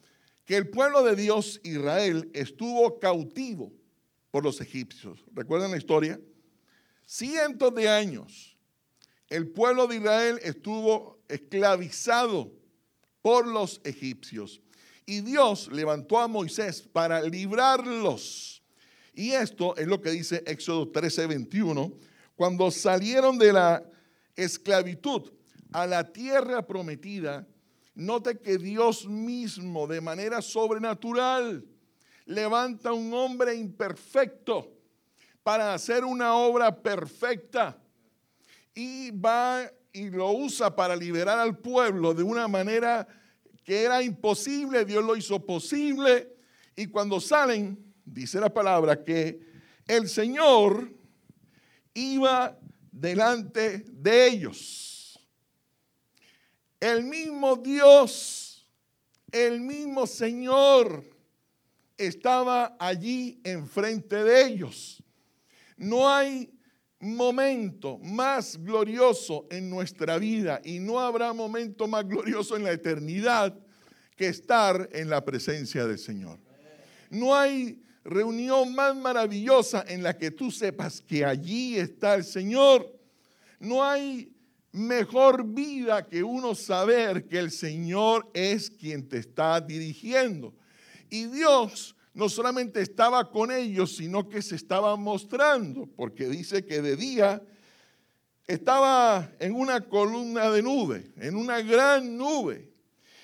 que 0.44 0.56
el 0.56 0.68
pueblo 0.68 1.02
de 1.02 1.16
Dios, 1.16 1.60
Israel, 1.64 2.30
estuvo 2.34 2.98
cautivo 2.98 3.72
por 4.30 4.44
los 4.44 4.60
egipcios. 4.60 5.24
¿Recuerdan 5.32 5.70
la 5.70 5.76
historia? 5.76 6.20
Cientos 7.12 7.74
de 7.74 7.88
años 7.88 8.56
el 9.30 9.48
pueblo 9.48 9.88
de 9.88 9.96
Israel 9.96 10.38
estuvo 10.44 11.18
esclavizado 11.26 12.52
por 13.20 13.48
los 13.48 13.80
egipcios. 13.82 14.60
Y 15.06 15.20
Dios 15.20 15.68
levantó 15.72 16.20
a 16.20 16.28
Moisés 16.28 16.82
para 16.82 17.20
librarlos 17.22 18.62
y 19.12 19.32
esto 19.32 19.76
es 19.76 19.88
lo 19.88 20.00
que 20.00 20.10
dice 20.12 20.44
Éxodo 20.46 20.88
13, 20.88 21.26
21. 21.26 21.92
Cuando 22.36 22.70
salieron 22.70 23.38
de 23.38 23.54
la 23.54 23.84
esclavitud 24.36 25.32
a 25.72 25.88
la 25.88 26.12
tierra 26.12 26.64
prometida, 26.64 27.44
note 27.96 28.38
que 28.38 28.56
Dios 28.56 29.08
mismo, 29.08 29.88
de 29.88 30.00
manera 30.00 30.40
sobrenatural, 30.40 31.66
levanta 32.24 32.92
un 32.92 33.12
hombre 33.12 33.56
imperfecto 33.56 34.79
para 35.50 35.74
hacer 35.74 36.04
una 36.04 36.36
obra 36.36 36.80
perfecta 36.80 37.76
y 38.72 39.10
va 39.10 39.68
y 39.92 40.08
lo 40.08 40.30
usa 40.30 40.76
para 40.76 40.94
liberar 40.94 41.40
al 41.40 41.58
pueblo 41.58 42.14
de 42.14 42.22
una 42.22 42.46
manera 42.46 43.04
que 43.64 43.82
era 43.82 44.00
imposible, 44.00 44.84
Dios 44.84 45.04
lo 45.04 45.16
hizo 45.16 45.44
posible 45.44 46.36
y 46.76 46.86
cuando 46.86 47.18
salen 47.18 47.92
dice 48.04 48.38
la 48.38 48.54
palabra 48.54 49.02
que 49.02 49.40
el 49.88 50.08
Señor 50.08 50.88
iba 51.94 52.56
delante 52.92 53.80
de 53.88 54.28
ellos. 54.28 55.18
El 56.78 57.02
mismo 57.02 57.56
Dios, 57.56 58.68
el 59.32 59.60
mismo 59.60 60.06
Señor 60.06 61.02
estaba 61.98 62.76
allí 62.78 63.40
enfrente 63.42 64.22
de 64.22 64.46
ellos. 64.46 65.02
No 65.80 66.10
hay 66.10 66.52
momento 67.00 67.96
más 68.00 68.62
glorioso 68.62 69.46
en 69.50 69.70
nuestra 69.70 70.18
vida 70.18 70.60
y 70.62 70.78
no 70.78 71.00
habrá 71.00 71.32
momento 71.32 71.88
más 71.88 72.06
glorioso 72.06 72.54
en 72.54 72.64
la 72.64 72.72
eternidad 72.72 73.58
que 74.14 74.28
estar 74.28 74.90
en 74.92 75.08
la 75.08 75.24
presencia 75.24 75.86
del 75.86 75.98
Señor. 75.98 76.38
No 77.08 77.34
hay 77.34 77.82
reunión 78.04 78.74
más 78.74 78.94
maravillosa 78.94 79.82
en 79.88 80.02
la 80.02 80.18
que 80.18 80.30
tú 80.30 80.50
sepas 80.50 81.00
que 81.00 81.24
allí 81.24 81.76
está 81.76 82.14
el 82.14 82.24
Señor. 82.24 82.94
No 83.58 83.82
hay 83.82 84.34
mejor 84.72 85.46
vida 85.46 86.06
que 86.06 86.22
uno 86.22 86.54
saber 86.54 87.26
que 87.26 87.38
el 87.38 87.50
Señor 87.50 88.30
es 88.34 88.70
quien 88.70 89.08
te 89.08 89.16
está 89.16 89.62
dirigiendo. 89.62 90.54
Y 91.08 91.24
Dios 91.24 91.96
no 92.20 92.28
solamente 92.28 92.80
estaba 92.80 93.30
con 93.30 93.50
ellos, 93.50 93.96
sino 93.96 94.28
que 94.28 94.42
se 94.42 94.54
estaba 94.54 94.94
mostrando, 94.96 95.88
porque 95.96 96.28
dice 96.28 96.64
que 96.64 96.82
de 96.82 96.94
día 96.94 97.42
estaba 98.46 99.32
en 99.38 99.54
una 99.54 99.88
columna 99.88 100.50
de 100.50 100.62
nube, 100.62 101.12
en 101.16 101.34
una 101.34 101.62
gran 101.62 102.16
nube. 102.16 102.70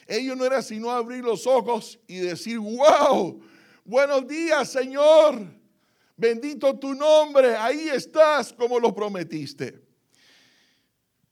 Ellos 0.06 0.36
no 0.36 0.44
era 0.44 0.62
sino 0.62 0.90
abrir 0.90 1.22
los 1.22 1.46
ojos 1.46 2.00
y 2.06 2.16
decir, 2.16 2.58
wow, 2.58 3.42
Buenos 3.86 4.26
días, 4.26 4.68
Señor. 4.68 5.46
Bendito 6.16 6.76
tu 6.76 6.92
nombre. 6.92 7.54
Ahí 7.54 7.88
estás 7.88 8.52
como 8.52 8.80
lo 8.80 8.92
prometiste. 8.92 9.80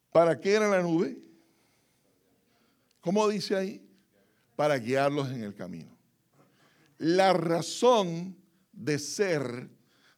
¿Para 0.09 0.39
qué 0.39 0.53
era 0.53 0.69
la 0.69 0.81
nube? 0.81 1.17
¿Cómo 3.01 3.27
dice 3.27 3.57
ahí? 3.57 3.85
Para 4.55 4.77
guiarlos 4.77 5.31
en 5.31 5.43
el 5.43 5.53
camino. 5.53 5.94
La 6.97 7.33
razón 7.33 8.37
de 8.71 8.99
ser 8.99 9.69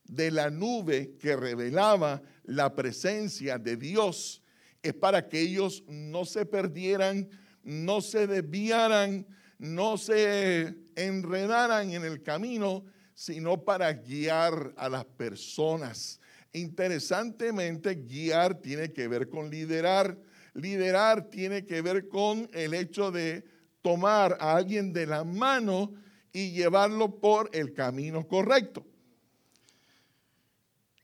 de 0.03 0.31
la 0.31 0.49
nube 0.49 1.17
que 1.19 1.35
revelaba 1.35 2.21
la 2.43 2.73
presencia 2.75 3.57
de 3.57 3.75
Dios 3.75 4.41
es 4.81 4.93
para 4.93 5.27
que 5.27 5.41
ellos 5.41 5.83
no 5.87 6.25
se 6.25 6.45
perdieran, 6.45 7.29
no 7.63 8.01
se 8.01 8.27
desviaran, 8.27 9.27
no 9.57 9.97
se 9.97 10.75
enredaran 10.95 11.91
en 11.91 12.05
el 12.05 12.23
camino, 12.23 12.85
sino 13.13 13.63
para 13.63 13.91
guiar 13.93 14.73
a 14.77 14.87
las 14.87 15.05
personas. 15.05 16.19
Interesantemente, 16.53 17.95
guiar 17.95 18.61
tiene 18.61 18.93
que 18.93 19.07
ver 19.07 19.29
con 19.29 19.49
liderar. 19.49 20.17
Liderar 20.53 21.29
tiene 21.29 21.65
que 21.65 21.81
ver 21.81 22.07
con 22.07 22.49
el 22.53 22.73
hecho 22.73 23.11
de 23.11 23.43
tomar 23.81 24.37
a 24.39 24.55
alguien 24.55 24.93
de 24.93 25.05
la 25.05 25.23
mano 25.23 25.93
y 26.37 26.51
llevarlo 26.51 27.19
por 27.19 27.49
el 27.53 27.73
camino 27.73 28.27
correcto. 28.27 28.85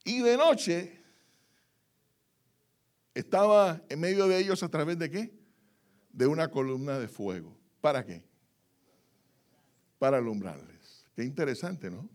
Y 0.04 0.20
de 0.20 0.38
noche 0.38 1.02
estaba 3.13 3.82
en 3.90 4.00
medio 4.00 4.28
de 4.28 4.38
ellos 4.40 4.62
a 4.62 4.70
través 4.70 5.00
de 5.00 5.10
qué? 5.10 5.34
De 6.12 6.28
una 6.28 6.50
columna 6.50 7.00
de 7.00 7.08
fuego. 7.08 7.58
¿Para 7.82 8.06
qué? 8.06 8.24
para 10.04 10.18
alumbrarles. 10.18 11.06
Qué 11.16 11.24
interesante, 11.24 11.90
¿no? 11.90 12.10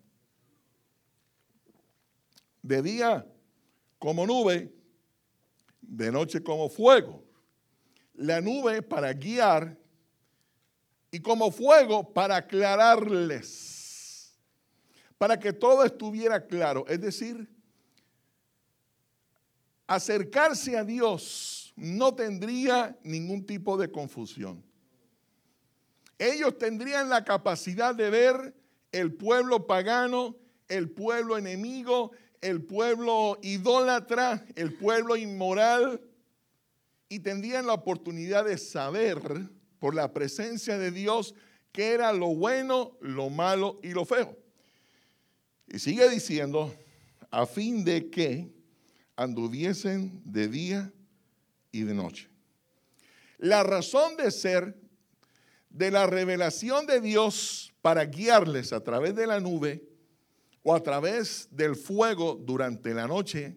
De 2.60 2.82
día 2.82 3.26
como 3.98 4.26
nube, 4.26 4.70
de 5.80 6.12
noche 6.12 6.42
como 6.42 6.68
fuego. 6.68 7.24
La 8.12 8.42
nube 8.42 8.82
para 8.82 9.14
guiar 9.14 9.77
y 11.10 11.20
como 11.20 11.50
fuego 11.50 12.12
para 12.12 12.36
aclararles, 12.36 14.38
para 15.16 15.38
que 15.38 15.52
todo 15.52 15.84
estuviera 15.84 16.46
claro. 16.46 16.84
Es 16.88 17.00
decir, 17.00 17.48
acercarse 19.86 20.76
a 20.76 20.84
Dios 20.84 21.72
no 21.76 22.14
tendría 22.14 22.98
ningún 23.02 23.46
tipo 23.46 23.76
de 23.76 23.90
confusión 23.90 24.68
ellos 26.18 26.58
tendrían 26.58 27.08
la 27.08 27.24
capacidad 27.24 27.94
de 27.94 28.10
ver 28.10 28.54
el 28.90 29.14
pueblo 29.14 29.66
pagano, 29.66 30.36
el 30.66 30.90
pueblo 30.90 31.38
enemigo, 31.38 32.10
el 32.40 32.62
pueblo 32.62 33.38
idólatra, 33.42 34.44
el 34.56 34.74
pueblo 34.74 35.16
inmoral, 35.16 36.00
y 37.08 37.20
tendrían 37.20 37.66
la 37.66 37.72
oportunidad 37.72 38.44
de 38.44 38.58
saber 38.58 39.48
por 39.78 39.94
la 39.94 40.12
presencia 40.12 40.78
de 40.78 40.90
Dios 40.90 41.34
qué 41.72 41.92
era 41.92 42.12
lo 42.12 42.34
bueno, 42.34 42.96
lo 43.00 43.30
malo 43.30 43.78
y 43.82 43.90
lo 43.90 44.04
feo. 44.04 44.36
Y 45.66 45.78
sigue 45.78 46.08
diciendo, 46.08 46.74
a 47.30 47.46
fin 47.46 47.84
de 47.84 48.10
que 48.10 48.50
anduviesen 49.16 50.22
de 50.24 50.48
día 50.48 50.92
y 51.72 51.82
de 51.82 51.94
noche. 51.94 52.28
La 53.38 53.62
razón 53.62 54.16
de 54.16 54.30
ser 54.30 54.76
de 55.70 55.90
la 55.90 56.06
revelación 56.06 56.86
de 56.86 57.00
Dios 57.00 57.72
para 57.82 58.04
guiarles 58.04 58.72
a 58.72 58.82
través 58.82 59.14
de 59.14 59.26
la 59.26 59.40
nube 59.40 59.84
o 60.62 60.74
a 60.74 60.82
través 60.82 61.48
del 61.50 61.76
fuego 61.76 62.34
durante 62.34 62.94
la 62.94 63.06
noche 63.06 63.56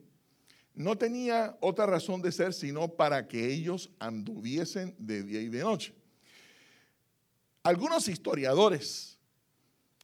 no 0.74 0.98
tenía 0.98 1.58
otra 1.62 1.86
razón 1.86 2.22
de 2.22 2.32
ser 2.32 2.54
sino 2.54 2.90
para 2.90 3.28
que 3.28 3.51
ellos 3.51 3.92
anduviesen 4.00 4.96
de 4.98 5.24
día 5.24 5.42
y 5.42 5.50
de 5.50 5.62
noche. 5.62 5.94
Algunos 7.63 8.08
historiadores, 8.08 9.20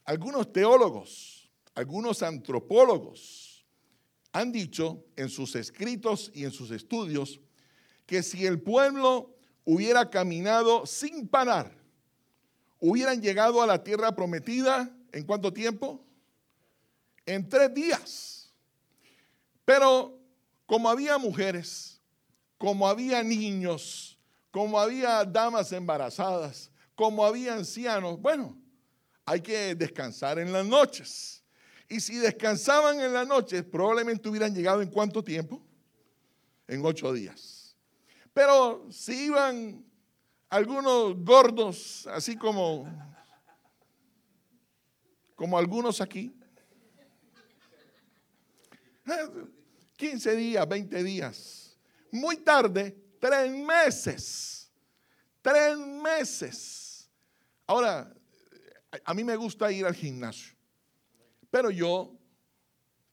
algunos 0.04 0.52
teólogos, 0.52 1.50
algunos 1.74 2.22
antropólogos 2.22 3.66
han 4.32 4.52
dicho 4.52 5.04
en 5.16 5.28
sus 5.28 5.56
escritos 5.56 6.30
y 6.34 6.44
en 6.44 6.52
sus 6.52 6.70
estudios 6.70 7.40
que 8.06 8.22
si 8.22 8.46
el 8.46 8.60
pueblo 8.60 9.34
hubiera 9.64 10.08
caminado 10.08 10.86
sin 10.86 11.28
parar, 11.28 11.76
hubieran 12.80 13.20
llegado 13.20 13.60
a 13.60 13.66
la 13.66 13.82
tierra 13.82 14.14
prometida 14.14 14.94
en 15.12 15.24
cuánto 15.24 15.52
tiempo? 15.52 16.04
En 17.26 17.48
tres 17.48 17.74
días. 17.74 18.52
Pero 19.64 20.18
como 20.64 20.88
había 20.88 21.18
mujeres, 21.18 22.00
como 22.56 22.88
había 22.88 23.22
niños, 23.22 24.18
como 24.50 24.80
había 24.80 25.24
damas 25.24 25.72
embarazadas, 25.72 26.67
como 26.98 27.24
había 27.24 27.54
ancianos, 27.54 28.20
bueno, 28.20 28.60
hay 29.24 29.40
que 29.40 29.76
descansar 29.76 30.40
en 30.40 30.52
las 30.52 30.66
noches. 30.66 31.44
Y 31.88 32.00
si 32.00 32.16
descansaban 32.16 32.98
en 33.00 33.12
las 33.12 33.24
noches, 33.24 33.62
probablemente 33.62 34.28
hubieran 34.28 34.52
llegado 34.52 34.82
en 34.82 34.90
cuánto 34.90 35.22
tiempo? 35.22 35.64
En 36.66 36.84
ocho 36.84 37.12
días. 37.12 37.76
Pero 38.34 38.88
si 38.90 39.26
iban 39.26 39.86
algunos 40.48 41.14
gordos, 41.24 42.04
así 42.08 42.36
como, 42.36 42.84
como 45.36 45.56
algunos 45.56 46.00
aquí, 46.00 46.34
15 49.96 50.34
días, 50.34 50.68
20 50.68 51.04
días. 51.04 51.78
Muy 52.10 52.38
tarde, 52.38 52.96
tres 53.20 53.52
meses. 53.52 54.68
Tres 55.40 55.78
meses. 55.78 56.87
Ahora, 57.68 58.12
a 59.04 59.14
mí 59.14 59.22
me 59.22 59.36
gusta 59.36 59.70
ir 59.70 59.84
al 59.84 59.94
gimnasio, 59.94 60.56
pero 61.50 61.70
yo 61.70 62.16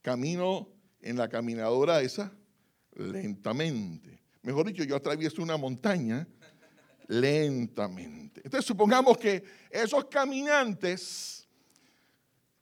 camino 0.01 0.69
en 1.01 1.17
la 1.17 1.27
caminadora 1.27 2.01
esa 2.01 2.31
lentamente. 2.93 4.23
Mejor 4.43 4.67
dicho, 4.67 4.85
yo 4.85 4.95
atravieso 4.95 5.43
una 5.43 5.57
montaña 5.57 6.25
lentamente. 7.07 8.41
Entonces 8.45 8.65
supongamos 8.65 9.17
que 9.17 9.43
esos 9.69 10.05
caminantes 10.05 11.45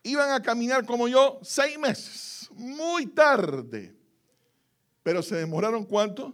iban 0.02 0.32
a 0.32 0.42
caminar 0.42 0.88
como 0.88 1.08
yo 1.08 1.40
seis 1.44 1.78
meses, 1.78 2.50
muy 2.56 3.06
tarde. 3.06 3.96
Pero 5.04 5.22
se 5.22 5.36
demoraron 5.36 5.86
cuánto? 5.86 6.34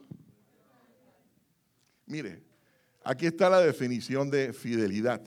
Mire, 2.06 2.44
aquí 3.04 3.25
está 3.25 3.50
la 3.50 3.60
definición 3.60 4.30
de 4.30 4.54
fidelidad, 4.54 5.22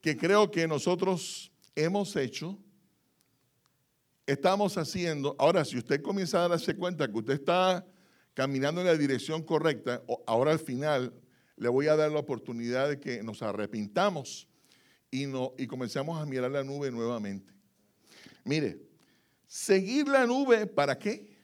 que 0.00 0.16
creo 0.16 0.50
que 0.50 0.66
nosotros 0.68 1.52
hemos 1.74 2.14
hecho, 2.16 2.58
estamos 4.26 4.76
haciendo. 4.76 5.34
Ahora, 5.38 5.64
si 5.64 5.78
usted 5.78 6.02
comienza 6.02 6.44
a 6.44 6.48
darse 6.48 6.76
cuenta 6.76 7.10
que 7.10 7.18
usted 7.18 7.34
está 7.34 7.86
caminando 8.34 8.80
en 8.80 8.86
la 8.86 8.96
dirección 8.96 9.42
correcta, 9.42 10.02
ahora 10.26 10.52
al 10.52 10.58
final 10.58 11.12
le 11.56 11.68
voy 11.68 11.88
a 11.88 11.96
dar 11.96 12.12
la 12.12 12.20
oportunidad 12.20 12.88
de 12.88 13.00
que 13.00 13.22
nos 13.22 13.42
arrepintamos 13.42 14.48
y, 15.10 15.26
no, 15.26 15.54
y 15.58 15.66
comencemos 15.66 16.20
a 16.20 16.26
mirar 16.26 16.50
la 16.50 16.62
nube 16.62 16.90
nuevamente. 16.90 17.52
Mire, 18.44 18.80
seguir 19.46 20.06
la 20.06 20.26
nube, 20.26 20.66
¿para 20.66 20.98
qué? 20.98 21.36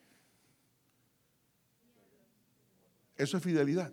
Eso 3.16 3.36
es 3.36 3.42
fidelidad. 3.42 3.92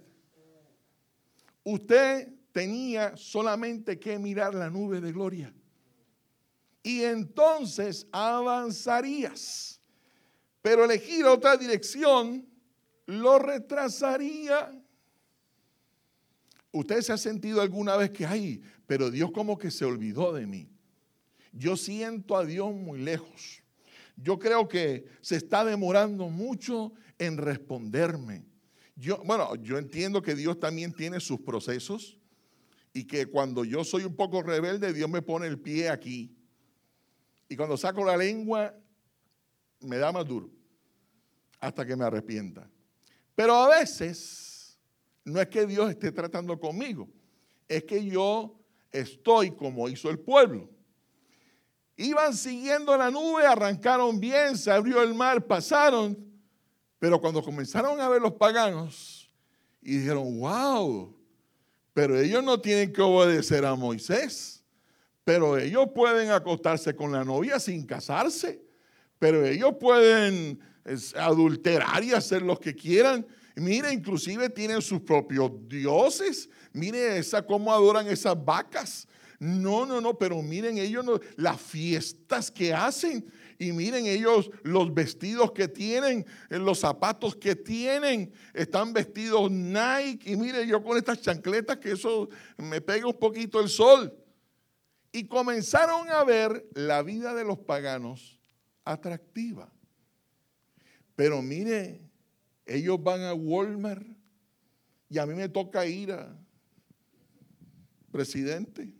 Usted 1.63 2.33
tenía 2.51 3.15
solamente 3.15 3.99
que 3.99 4.19
mirar 4.19 4.53
la 4.53 4.69
nube 4.69 5.01
de 5.01 5.11
gloria. 5.11 5.53
Y 6.83 7.03
entonces 7.03 8.07
avanzarías. 8.11 9.79
Pero 10.61 10.85
elegir 10.85 11.25
otra 11.25 11.57
dirección 11.57 12.47
lo 13.05 13.39
retrasaría. 13.39 14.71
¿Usted 16.71 17.01
se 17.01 17.13
ha 17.13 17.17
sentido 17.17 17.61
alguna 17.61 17.97
vez 17.97 18.11
que, 18.11 18.25
ay, 18.25 18.61
pero 18.87 19.09
Dios 19.09 19.31
como 19.31 19.57
que 19.57 19.71
se 19.71 19.85
olvidó 19.85 20.33
de 20.33 20.47
mí? 20.47 20.69
Yo 21.51 21.75
siento 21.75 22.37
a 22.37 22.45
Dios 22.45 22.73
muy 22.73 22.99
lejos. 22.99 23.61
Yo 24.15 24.39
creo 24.39 24.67
que 24.67 25.05
se 25.21 25.35
está 25.35 25.65
demorando 25.65 26.29
mucho 26.29 26.93
en 27.17 27.37
responderme. 27.37 28.45
Yo, 28.95 29.21
bueno, 29.25 29.55
yo 29.55 29.77
entiendo 29.77 30.21
que 30.21 30.35
Dios 30.35 30.59
también 30.59 30.93
tiene 30.93 31.19
sus 31.19 31.39
procesos 31.41 32.20
y 32.93 33.05
que 33.05 33.25
cuando 33.27 33.63
yo 33.63 33.83
soy 33.83 34.03
un 34.03 34.15
poco 34.15 34.41
rebelde, 34.41 34.93
Dios 34.93 35.09
me 35.09 35.21
pone 35.21 35.47
el 35.47 35.59
pie 35.59 35.89
aquí. 35.89 36.35
Y 37.47 37.55
cuando 37.55 37.77
saco 37.77 38.03
la 38.03 38.17
lengua, 38.17 38.73
me 39.81 39.97
da 39.97 40.11
más 40.11 40.25
duro 40.25 40.49
hasta 41.59 41.85
que 41.85 41.95
me 41.95 42.05
arrepienta. 42.05 42.69
Pero 43.35 43.55
a 43.55 43.69
veces 43.69 44.79
no 45.23 45.39
es 45.39 45.47
que 45.47 45.65
Dios 45.65 45.89
esté 45.89 46.11
tratando 46.11 46.59
conmigo, 46.59 47.09
es 47.67 47.83
que 47.83 48.03
yo 48.05 48.59
estoy 48.91 49.51
como 49.51 49.87
hizo 49.87 50.09
el 50.09 50.19
pueblo. 50.19 50.69
Iban 51.97 52.35
siguiendo 52.35 52.97
la 52.97 53.11
nube, 53.11 53.45
arrancaron 53.45 54.19
bien, 54.19 54.57
se 54.57 54.71
abrió 54.71 55.03
el 55.03 55.13
mar, 55.13 55.45
pasaron 55.45 56.31
pero 57.01 57.19
cuando 57.19 57.41
comenzaron 57.41 57.99
a 57.99 58.07
ver 58.09 58.21
los 58.21 58.33
paganos 58.33 59.27
y 59.81 59.97
dijeron, 59.97 60.39
wow, 60.39 61.17
pero 61.93 62.19
ellos 62.19 62.43
no 62.43 62.59
tienen 62.61 62.93
que 62.93 63.01
obedecer 63.01 63.65
a 63.65 63.75
Moisés, 63.75 64.63
pero 65.23 65.57
ellos 65.57 65.87
pueden 65.93 66.31
acostarse 66.31 66.95
con 66.95 67.11
la 67.11 67.23
novia 67.23 67.59
sin 67.59 67.85
casarse, 67.85 68.61
pero 69.19 69.45
ellos 69.45 69.75
pueden 69.79 70.59
adulterar 71.15 72.03
y 72.03 72.13
hacer 72.13 72.41
lo 72.41 72.59
que 72.59 72.75
quieran. 72.75 73.25
Mire, 73.55 73.91
inclusive 73.93 74.49
tienen 74.49 74.81
sus 74.81 75.01
propios 75.01 75.51
dioses. 75.67 76.49
Mire 76.73 77.17
esa 77.17 77.45
cómo 77.45 77.71
adoran 77.71 78.07
esas 78.07 78.43
vacas. 78.43 79.07
No, 79.39 79.85
no, 79.85 79.99
no, 79.99 80.17
pero 80.17 80.41
miren 80.41 80.77
ellos 80.77 81.05
las 81.35 81.59
fiestas 81.59 82.49
que 82.49 82.73
hacen. 82.73 83.25
Y 83.61 83.73
miren 83.73 84.07
ellos 84.07 84.49
los 84.63 84.91
vestidos 84.91 85.51
que 85.51 85.67
tienen, 85.67 86.25
eh, 86.49 86.57
los 86.57 86.79
zapatos 86.79 87.35
que 87.35 87.55
tienen. 87.55 88.33
Están 88.55 88.91
vestidos 88.91 89.51
Nike. 89.51 90.31
Y 90.31 90.35
miren 90.35 90.67
yo 90.67 90.83
con 90.83 90.97
estas 90.97 91.21
chancletas 91.21 91.77
que 91.77 91.91
eso 91.91 92.27
me 92.57 92.81
pega 92.81 93.05
un 93.05 93.19
poquito 93.19 93.59
el 93.59 93.69
sol. 93.69 94.17
Y 95.11 95.27
comenzaron 95.27 96.09
a 96.09 96.23
ver 96.23 96.67
la 96.73 97.03
vida 97.03 97.35
de 97.35 97.43
los 97.43 97.59
paganos 97.59 98.41
atractiva. 98.83 99.71
Pero 101.15 101.43
mire, 101.43 102.01
ellos 102.65 102.97
van 103.03 103.21
a 103.21 103.35
Walmart 103.35 104.07
y 105.07 105.19
a 105.19 105.27
mí 105.27 105.35
me 105.35 105.49
toca 105.49 105.85
ir 105.85 106.13
a 106.13 106.35
presidente. 108.11 108.91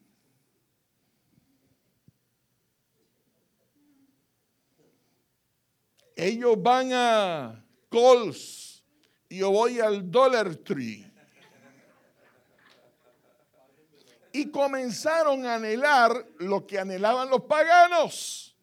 Ellos 6.22 6.62
van 6.62 6.94
a 6.94 7.66
Coles 7.90 8.84
y 9.28 9.40
yo 9.40 9.50
voy 9.50 9.80
al 9.80 10.10
Dollar 10.12 10.56
Tree. 10.58 11.10
Y 14.32 14.50
comenzaron 14.50 15.46
a 15.46 15.56
anhelar 15.56 16.26
lo 16.38 16.66
que 16.66 16.80
anhelaban 16.80 17.30
los 17.30 17.42
paganos. 17.42 18.56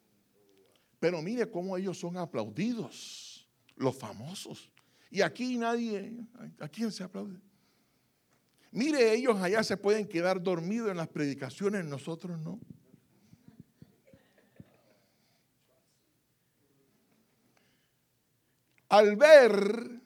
Pero 0.99 1.21
mire 1.21 1.51
cómo 1.51 1.77
ellos 1.77 1.99
son 1.99 2.17
aplaudidos, 2.17 3.47
los 3.75 3.95
famosos. 3.95 4.71
Y 5.11 5.21
aquí 5.21 5.57
nadie, 5.57 6.17
¿a 6.59 6.67
quién 6.69 6.91
se 6.91 7.03
aplaude? 7.03 7.39
Mire, 8.71 9.13
ellos 9.13 9.37
allá 9.41 9.63
se 9.63 9.75
pueden 9.75 10.07
quedar 10.07 10.41
dormidos 10.41 10.91
en 10.91 10.97
las 10.97 11.09
predicaciones, 11.09 11.83
nosotros 11.85 12.39
no. 12.39 12.59
Al 18.89 19.15
ver 19.15 20.01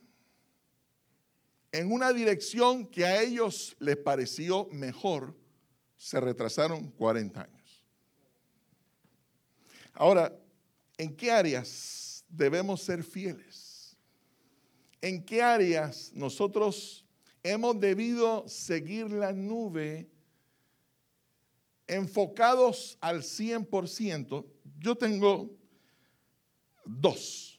en 1.72 1.92
una 1.92 2.14
dirección 2.14 2.86
que 2.86 3.06
a 3.06 3.22
ellos 3.22 3.76
les 3.80 3.98
pareció 3.98 4.68
mejor, 4.72 5.36
se 5.98 6.20
retrasaron 6.20 6.92
40 6.92 7.42
años. 7.42 7.86
Ahora, 9.94 10.38
¿en 10.98 11.16
qué 11.16 11.32
áreas 11.32 12.26
debemos 12.28 12.82
ser 12.82 13.04
fieles? 13.04 13.98
¿En 15.02 15.24
qué 15.24 15.42
áreas 15.42 16.12
nosotros 16.14 17.06
hemos 17.42 17.80
debido 17.80 18.48
seguir 18.48 19.10
la 19.12 19.32
nube 19.32 20.10
enfocados 21.88 22.98
al 23.02 23.22
100%? 23.22 24.46
Yo 24.80 24.96
tengo 24.96 25.50
dos, 26.86 27.53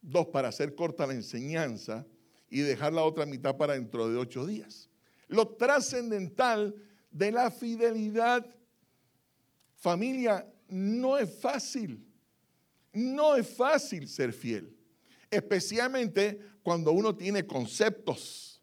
dos 0.00 0.28
para 0.28 0.48
hacer 0.48 0.74
corta 0.74 1.06
la 1.06 1.14
enseñanza 1.14 2.06
y 2.48 2.60
dejar 2.60 2.92
la 2.92 3.02
otra 3.02 3.26
mitad 3.26 3.56
para 3.56 3.74
dentro 3.74 4.08
de 4.08 4.16
ocho 4.16 4.46
días. 4.46 4.88
Lo 5.28 5.48
trascendental 5.48 6.74
de 7.10 7.32
la 7.32 7.50
fidelidad, 7.50 8.46
familia, 9.74 10.46
no 10.68 11.18
es 11.18 11.30
fácil. 11.38 12.04
No 12.92 13.36
es 13.36 13.48
fácil 13.48 14.08
ser 14.08 14.32
fiel, 14.32 14.74
especialmente 15.30 16.40
cuando 16.62 16.92
uno 16.92 17.14
tiene 17.14 17.46
conceptos 17.46 18.62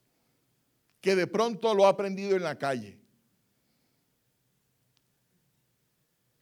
que 1.00 1.16
de 1.16 1.28
pronto 1.28 1.74
lo 1.74 1.86
ha 1.86 1.90
aprendido 1.90 2.36
en 2.36 2.44
la 2.44 2.58
calle. 2.58 3.00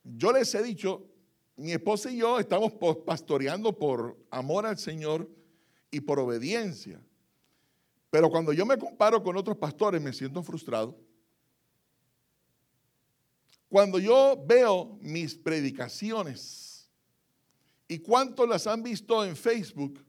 Yo 0.04 0.32
les 0.32 0.54
he 0.56 0.64
dicho, 0.64 1.12
mi 1.56 1.72
esposa 1.72 2.12
y 2.12 2.18
yo 2.18 2.39
estamos 2.39 2.74
pastoreando 3.06 3.78
por 3.78 4.18
amor 4.32 4.66
al 4.66 4.78
Señor 4.78 5.30
y 5.92 6.02
por 6.02 6.20
obediencia. 6.20 7.00
Pero 8.10 8.30
cuando 8.30 8.54
yo 8.54 8.66
me 8.66 8.78
comparo 8.78 9.22
con 9.22 9.38
otros 9.38 9.58
pastores 9.58 10.02
me 10.02 10.13
siento 10.13 10.42
frustrado. 10.44 10.98
Cuando 13.70 13.98
yo 13.98 14.44
veo 14.46 14.98
mis 15.02 15.36
predicaciones 15.36 16.89
y 17.88 18.00
cuántos 18.00 18.48
las 18.48 18.68
han 18.68 18.84
visto 18.84 19.26
en 19.26 19.36
Facebook, 19.36 20.04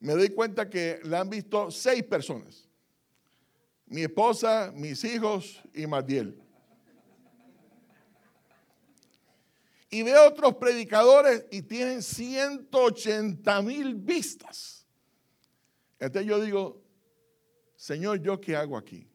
me 0.00 0.14
doy 0.14 0.30
cuenta 0.30 0.68
que 0.68 1.00
la 1.04 1.20
han 1.20 1.30
visto 1.30 1.70
seis 1.70 2.02
personas. 2.02 2.68
Mi 3.86 4.02
esposa, 4.02 4.72
mis 4.74 5.02
hijos 5.04 5.62
y 5.74 5.86
Matiel. 5.86 6.40
Y 9.90 10.02
veo 10.02 10.28
otros 10.28 10.56
predicadores 10.56 11.46
y 11.50 11.62
tienen 11.62 12.02
180 12.02 13.62
mil 13.62 13.94
vistas. 13.94 14.86
Entonces 15.98 16.28
yo 16.28 16.40
digo, 16.40 16.82
Señor, 17.76 18.20
¿yo 18.20 18.40
qué 18.40 18.56
hago 18.56 18.76
aquí? 18.76 19.08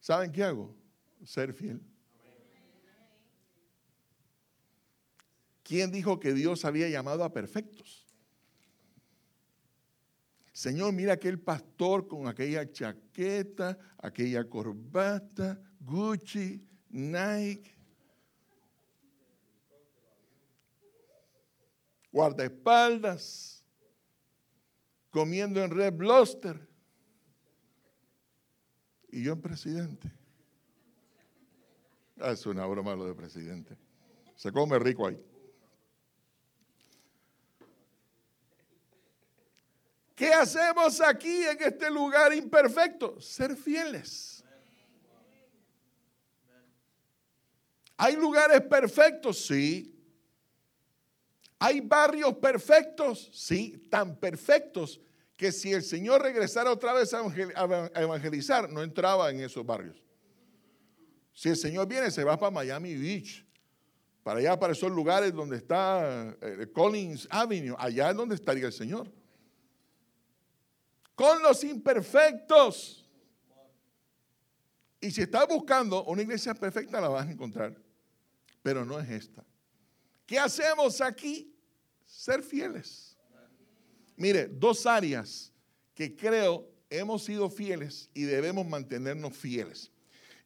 ¿Saben 0.00 0.30
qué 0.30 0.44
hago? 0.44 0.76
Ser 1.24 1.52
fiel. 1.52 1.82
¿Quién 5.62 5.90
dijo 5.90 6.18
que 6.18 6.32
Dios 6.32 6.64
había 6.64 6.88
llamado 6.88 7.22
a 7.22 7.32
perfectos? 7.32 8.06
Señor, 10.52 10.92
mira 10.92 11.14
aquel 11.14 11.40
pastor 11.40 12.06
con 12.06 12.26
aquella 12.26 12.70
chaqueta, 12.70 13.78
aquella 13.98 14.44
corbata, 14.44 15.58
Gucci, 15.80 16.62
Nike, 16.90 17.79
guardaespaldas, 22.12 23.64
comiendo 25.10 25.62
en 25.62 25.70
Red 25.70 25.94
Bluster. 25.94 26.68
Y 29.08 29.24
yo 29.24 29.32
en 29.32 29.40
presidente. 29.40 30.10
Ah, 32.20 32.32
es 32.32 32.46
una 32.46 32.66
broma 32.66 32.94
lo 32.94 33.06
de 33.06 33.14
presidente. 33.14 33.76
Se 34.36 34.52
come 34.52 34.78
rico 34.78 35.06
ahí. 35.06 35.18
¿Qué 40.14 40.34
hacemos 40.34 41.00
aquí 41.00 41.44
en 41.44 41.62
este 41.62 41.90
lugar 41.90 42.34
imperfecto? 42.34 43.18
Ser 43.20 43.56
fieles. 43.56 44.44
¿Hay 47.96 48.16
lugares 48.16 48.60
perfectos? 48.62 49.46
Sí. 49.46 49.99
¿Hay 51.60 51.80
barrios 51.80 52.34
perfectos? 52.38 53.30
Sí, 53.32 53.86
tan 53.88 54.16
perfectos 54.16 55.00
que 55.36 55.52
si 55.52 55.72
el 55.72 55.84
Señor 55.84 56.22
regresara 56.22 56.72
otra 56.72 56.92
vez 56.92 57.14
a 57.14 57.22
evangelizar, 57.94 58.68
no 58.68 58.82
entraba 58.82 59.30
en 59.30 59.40
esos 59.40 59.64
barrios. 59.64 60.02
Si 61.32 61.48
el 61.48 61.56
Señor 61.56 61.86
viene, 61.86 62.10
se 62.10 62.24
va 62.24 62.36
para 62.36 62.50
Miami 62.50 62.96
Beach, 62.96 63.46
para 64.24 64.40
allá, 64.40 64.58
para 64.58 64.72
esos 64.72 64.90
lugares 64.90 65.32
donde 65.32 65.56
está 65.56 66.36
eh, 66.42 66.66
Collins 66.72 67.28
Avenue, 67.30 67.76
allá 67.78 68.10
es 68.10 68.16
donde 68.16 68.34
estaría 68.34 68.66
el 68.66 68.72
Señor 68.72 69.08
con 71.20 71.42
los 71.42 71.62
imperfectos. 71.64 73.06
Y 75.02 75.10
si 75.10 75.20
estás 75.20 75.46
buscando 75.46 76.02
una 76.04 76.22
iglesia 76.22 76.54
perfecta, 76.54 76.98
la 76.98 77.10
vas 77.10 77.26
a 77.26 77.30
encontrar. 77.30 77.76
Pero 78.62 78.86
no 78.86 78.98
es 78.98 79.10
esta. 79.10 79.44
¿Qué 80.30 80.38
hacemos 80.38 81.00
aquí? 81.00 81.52
Ser 82.06 82.44
fieles. 82.44 83.16
Mire, 84.14 84.46
dos 84.46 84.86
áreas 84.86 85.52
que 85.92 86.14
creo 86.14 86.70
hemos 86.88 87.24
sido 87.24 87.50
fieles 87.50 88.08
y 88.14 88.22
debemos 88.22 88.64
mantenernos 88.64 89.36
fieles. 89.36 89.90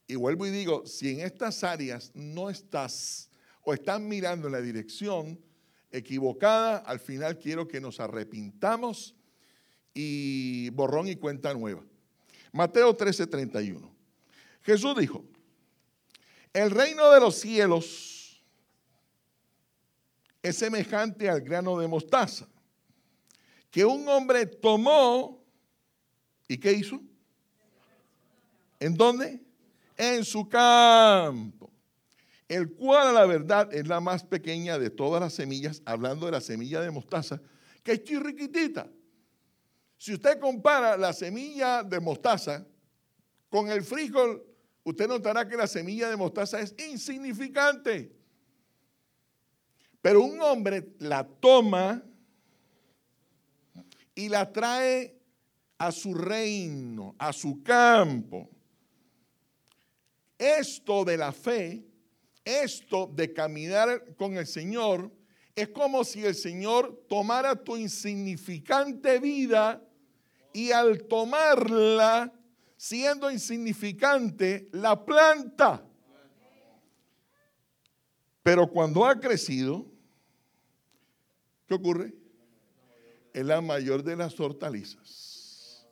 Y 0.07 0.15
vuelvo 0.15 0.47
y 0.47 0.51
digo, 0.51 0.87
si 0.87 1.11
en 1.11 1.21
estas 1.21 1.63
áreas 1.65 2.11
no 2.15 2.49
estás 2.49 3.29
o 3.61 3.75
estás 3.75 4.01
mirando 4.01 4.47
en 4.47 4.55
la 4.55 4.63
dirección 4.63 5.39
equivocada, 5.91 6.79
al 6.79 6.99
final 6.99 7.39
quiero 7.39 7.69
que 7.69 7.79
nos 7.79 8.01
arrepintamos 8.01 9.15
y 9.93 10.71
borrón 10.71 11.09
y 11.09 11.17
cuenta 11.17 11.53
nueva. 11.53 11.85
Mateo 12.53 12.97
13:31. 12.97 13.95
Jesús 14.63 14.97
dijo, 14.97 15.27
el 16.55 16.71
reino 16.71 17.11
de 17.11 17.21
los 17.21 17.35
cielos 17.35 18.14
es 20.45 20.57
semejante 20.57 21.29
al 21.29 21.41
grano 21.41 21.79
de 21.79 21.89
mostaza 21.89 22.47
que 23.71 23.85
un 23.85 24.09
hombre 24.09 24.47
tomó 24.47 25.45
y 26.47 26.59
¿qué 26.59 26.73
hizo? 26.73 27.03
¿En 28.79 28.95
dónde? 28.95 29.41
En 29.97 30.25
su 30.25 30.49
campo, 30.49 31.71
el 32.47 32.73
cual 32.75 33.09
a 33.09 33.13
la 33.13 33.27
verdad 33.27 33.73
es 33.75 33.89
la 33.89 34.01
más 34.01 34.23
pequeña 34.23 34.79
de 34.79 34.91
todas 34.91 35.21
las 35.21 35.33
semillas, 35.35 35.83
hablando 35.85 36.27
de 36.27 36.33
la 36.33 36.41
semilla 36.41 36.81
de 36.81 36.91
mostaza, 36.91 37.41
que 37.83 37.93
es 37.93 38.05
chirriquitita 38.05 38.89
si 40.05 40.13
usted 40.13 40.39
compara 40.39 40.99
la 40.99 41.15
semilla 41.15 41.83
de 41.83 41.99
mostaza 41.99 42.67
con 43.49 43.71
el 43.71 43.83
frijol, 43.83 44.45
usted 44.83 45.09
notará 45.09 45.49
que 45.49 45.57
la 45.57 45.67
semilla 45.67 46.11
de 46.11 46.17
mostaza 46.17 46.61
es 46.61 46.75
insignificante. 46.91 48.15
Pero 50.05 50.21
un 50.21 50.39
hombre 50.43 50.87
la 50.99 51.25
toma 51.27 52.03
y 54.15 54.29
la 54.29 54.53
trae 54.53 55.19
a 55.79 55.91
su 55.91 56.13
reino, 56.13 57.15
a 57.19 57.33
su 57.33 57.63
campo. 57.63 58.51
Esto 60.37 61.07
de 61.07 61.17
la 61.17 61.33
fe, 61.33 61.87
esto 62.45 63.11
de 63.15 63.33
caminar 63.33 64.15
con 64.17 64.37
el 64.37 64.47
Señor, 64.47 65.11
es 65.57 65.71
como 65.71 66.05
si 66.05 66.23
el 66.23 66.35
Señor 66.35 67.07
tomara 67.09 67.57
tu 67.57 67.79
insignificante 67.79 69.19
vida 69.19 69.83
y 70.53 70.71
al 70.71 71.05
tomarla, 71.05 72.31
siendo 72.77 73.31
insignificante, 73.31 74.69
la 74.73 75.03
planta. 75.03 75.83
Pero 78.43 78.69
cuando 78.69 79.07
ha 79.07 79.19
crecido, 79.19 79.94
¿qué 81.67 81.75
ocurre? 81.75 82.15
Es 83.33 83.45
la 83.45 83.61
mayor 83.61 84.03
de 84.03 84.17
las 84.17 84.39
hortalizas. 84.39 85.87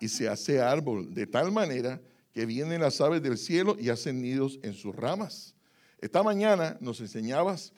Y 0.00 0.08
se 0.08 0.28
hace 0.28 0.60
árbol 0.60 1.14
de 1.14 1.26
tal 1.26 1.52
manera 1.52 2.00
que 2.32 2.44
vienen 2.44 2.80
las 2.80 3.00
aves 3.00 3.22
del 3.22 3.38
cielo 3.38 3.76
y 3.78 3.88
hacen 3.88 4.20
nidos 4.20 4.58
en 4.62 4.74
sus 4.74 4.94
ramas. 4.94 5.54
Esta 5.98 6.22
mañana 6.22 6.76
nos 6.80 7.00
enseñabas 7.00 7.72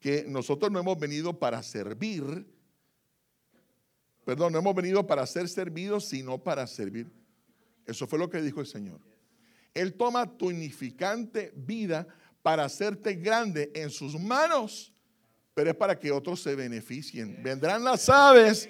que 0.00 0.24
nosotros 0.28 0.70
no 0.70 0.80
hemos 0.80 0.98
venido 0.98 1.38
para 1.38 1.62
servir, 1.62 2.46
Perdón, 4.28 4.52
no 4.52 4.58
hemos 4.58 4.74
venido 4.74 5.06
para 5.06 5.26
ser 5.26 5.48
servidos, 5.48 6.04
sino 6.04 6.36
para 6.36 6.66
servir. 6.66 7.10
Eso 7.86 8.06
fue 8.06 8.18
lo 8.18 8.28
que 8.28 8.42
dijo 8.42 8.60
el 8.60 8.66
Señor. 8.66 9.00
Él 9.72 9.94
toma 9.94 10.36
tu 10.36 10.48
unificante 10.48 11.50
vida 11.56 12.06
para 12.42 12.66
hacerte 12.66 13.14
grande 13.14 13.72
en 13.74 13.88
sus 13.88 14.20
manos, 14.20 14.92
pero 15.58 15.70
es 15.70 15.76
para 15.76 15.98
que 15.98 16.12
otros 16.12 16.40
se 16.40 16.54
beneficien. 16.54 17.42
Vendrán 17.42 17.82
las 17.82 18.08
aves, 18.08 18.68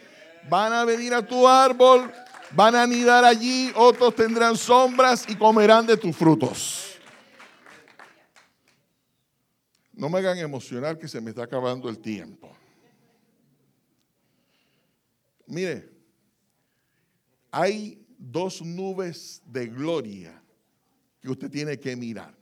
van 0.48 0.72
a 0.72 0.86
venir 0.86 1.12
a 1.12 1.20
tu 1.20 1.46
árbol, 1.46 2.10
van 2.52 2.74
a 2.74 2.84
anidar 2.84 3.26
allí, 3.26 3.70
otros 3.74 4.14
tendrán 4.14 4.56
sombras 4.56 5.26
y 5.28 5.36
comerán 5.36 5.84
de 5.84 5.98
tus 5.98 6.16
frutos. 6.16 6.98
No 9.92 10.08
me 10.08 10.16
hagan 10.20 10.38
emocionar 10.38 10.96
que 10.96 11.08
se 11.08 11.20
me 11.20 11.28
está 11.28 11.42
acabando 11.42 11.90
el 11.90 11.98
tiempo. 11.98 12.56
Mire, 15.46 15.90
hay 17.50 18.02
dos 18.16 18.62
nubes 18.62 19.42
de 19.44 19.66
gloria 19.66 20.42
que 21.20 21.28
usted 21.28 21.50
tiene 21.50 21.78
que 21.78 21.94
mirar. 21.96 22.37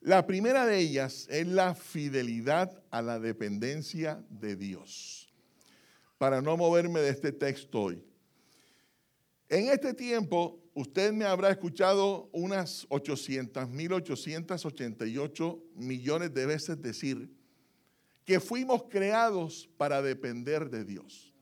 La 0.00 0.26
primera 0.26 0.64
de 0.64 0.78
ellas 0.78 1.26
es 1.28 1.46
la 1.46 1.74
fidelidad 1.74 2.82
a 2.90 3.02
la 3.02 3.18
dependencia 3.18 4.24
de 4.30 4.54
Dios. 4.54 5.32
Para 6.18 6.40
no 6.40 6.56
moverme 6.56 7.00
de 7.00 7.10
este 7.10 7.32
texto 7.32 7.82
hoy. 7.82 8.04
En 9.48 9.68
este 9.70 9.94
tiempo, 9.94 10.62
usted 10.74 11.12
me 11.12 11.24
habrá 11.24 11.50
escuchado 11.50 12.28
unas 12.32 12.86
800, 12.90 13.68
1888 13.68 15.62
millones 15.74 16.32
de 16.32 16.46
veces 16.46 16.80
decir 16.80 17.30
que 18.24 18.38
fuimos 18.38 18.84
creados 18.90 19.68
para 19.78 20.00
depender 20.02 20.70
de 20.70 20.84
Dios. 20.84 21.34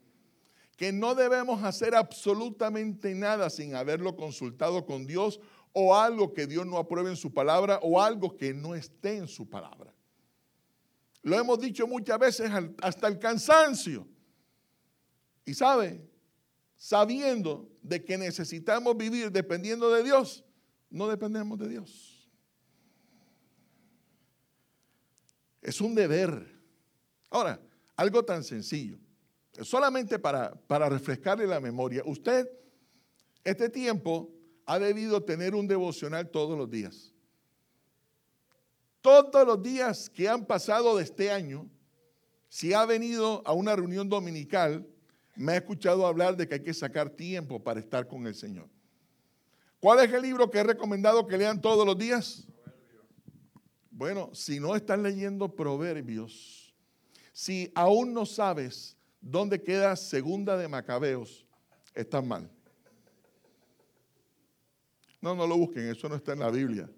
Que 0.77 0.93
no 0.93 1.15
debemos 1.15 1.63
hacer 1.63 1.95
absolutamente 1.95 3.15
nada 3.15 3.51
sin 3.51 3.75
haberlo 3.75 4.15
consultado 4.15 4.87
con 4.87 5.07
Dios 5.07 5.41
o 5.79 5.95
algo 5.95 6.33
que 6.33 6.47
Dios 6.47 6.67
no 6.67 6.79
apruebe 6.79 7.11
en 7.11 7.17
su 7.17 7.35
palabra 7.35 7.79
o 7.83 8.01
algo 8.01 8.35
que 8.35 8.55
no 8.55 8.75
esté 8.75 9.19
en 9.19 9.29
su 9.29 9.47
palabra. 9.47 9.93
Lo 11.21 11.39
hemos 11.39 11.61
dicho 11.61 11.87
muchas 11.87 12.19
veces 12.19 12.51
hasta 12.81 13.09
el 13.09 13.19
cansancio. 13.19 14.09
Y 15.45 15.53
sabe, 15.53 16.01
sabiendo 16.77 17.69
de 17.83 18.03
que 18.03 18.17
necesitamos 18.17 18.97
vivir 18.97 19.31
dependiendo 19.31 19.93
de 19.93 20.03
Dios, 20.03 20.47
no 20.89 21.09
dependemos 21.09 21.59
de 21.59 21.69
Dios. 21.69 22.27
Es 25.61 25.79
un 25.83 25.95
deber. 25.95 26.59
Ahora, 27.29 27.61
algo 27.97 28.25
tan 28.25 28.43
sencillo, 28.43 28.97
solamente 29.61 30.19
para, 30.19 30.55
para 30.55 30.89
refrescarle 30.89 31.47
la 31.47 31.61
memoria, 31.61 32.03
usted, 32.07 32.49
este 33.45 33.69
tiempo, 33.69 34.33
ha 34.67 34.79
debido 34.79 35.23
tener 35.23 35.55
un 35.55 35.69
devocional 35.69 36.29
todos 36.29 36.59
los 36.59 36.69
días. 36.69 37.13
Todos 39.01 39.47
los 39.47 39.63
días 39.63 40.11
que 40.11 40.29
han 40.29 40.45
pasado 40.45 40.97
de 40.97 41.05
este 41.05 41.31
año, 41.31 41.71
si 42.49 42.73
ha 42.73 42.85
venido 42.85 43.43
a 43.47 43.53
una 43.53 43.77
reunión 43.77 44.09
dominical, 44.09 44.85
me 45.37 45.53
ha 45.53 45.57
escuchado 45.57 46.05
hablar 46.05 46.37
de 46.37 46.49
que 46.49 46.55
hay 46.55 46.63
que 46.63 46.75
sacar 46.75 47.11
tiempo 47.11 47.63
para 47.63 47.79
estar 47.79 48.09
con 48.09 48.27
el 48.27 48.35
Señor. 48.35 48.69
¿Cuál 49.79 50.01
es 50.05 50.13
el 50.13 50.23
libro 50.23 50.51
que 50.51 50.59
he 50.59 50.65
recomendado 50.65 51.27
que 51.27 51.39
lean 51.39 51.61
todos 51.61 51.87
los 51.87 51.97
días? 51.97 52.49
Bueno, 53.91 54.31
si 54.35 54.59
no 54.59 54.75
están 54.75 55.03
leyendo 55.03 55.55
Proverbios, 55.55 56.75
si 57.33 57.71
aún 57.75 58.13
no 58.13 58.27
sabes 58.27 58.97
dónde 59.21 59.63
queda 59.63 59.95
Segunda 59.95 60.57
de 60.57 60.67
Macabeos, 60.67 61.47
están 61.95 62.27
mal. 62.27 62.56
No, 65.21 65.35
no 65.35 65.47
lo 65.47 65.57
busquen, 65.57 65.89
eso 65.89 66.09
no 66.09 66.17
está 66.17 66.33
en 66.33 66.41
la 66.41 66.51
Biblia. 66.51 66.91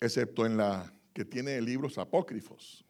Excepto 0.00 0.44
en 0.46 0.56
la 0.56 0.92
que 1.12 1.24
tiene 1.24 1.60
libros 1.60 1.96
apócrifos. 1.98 2.84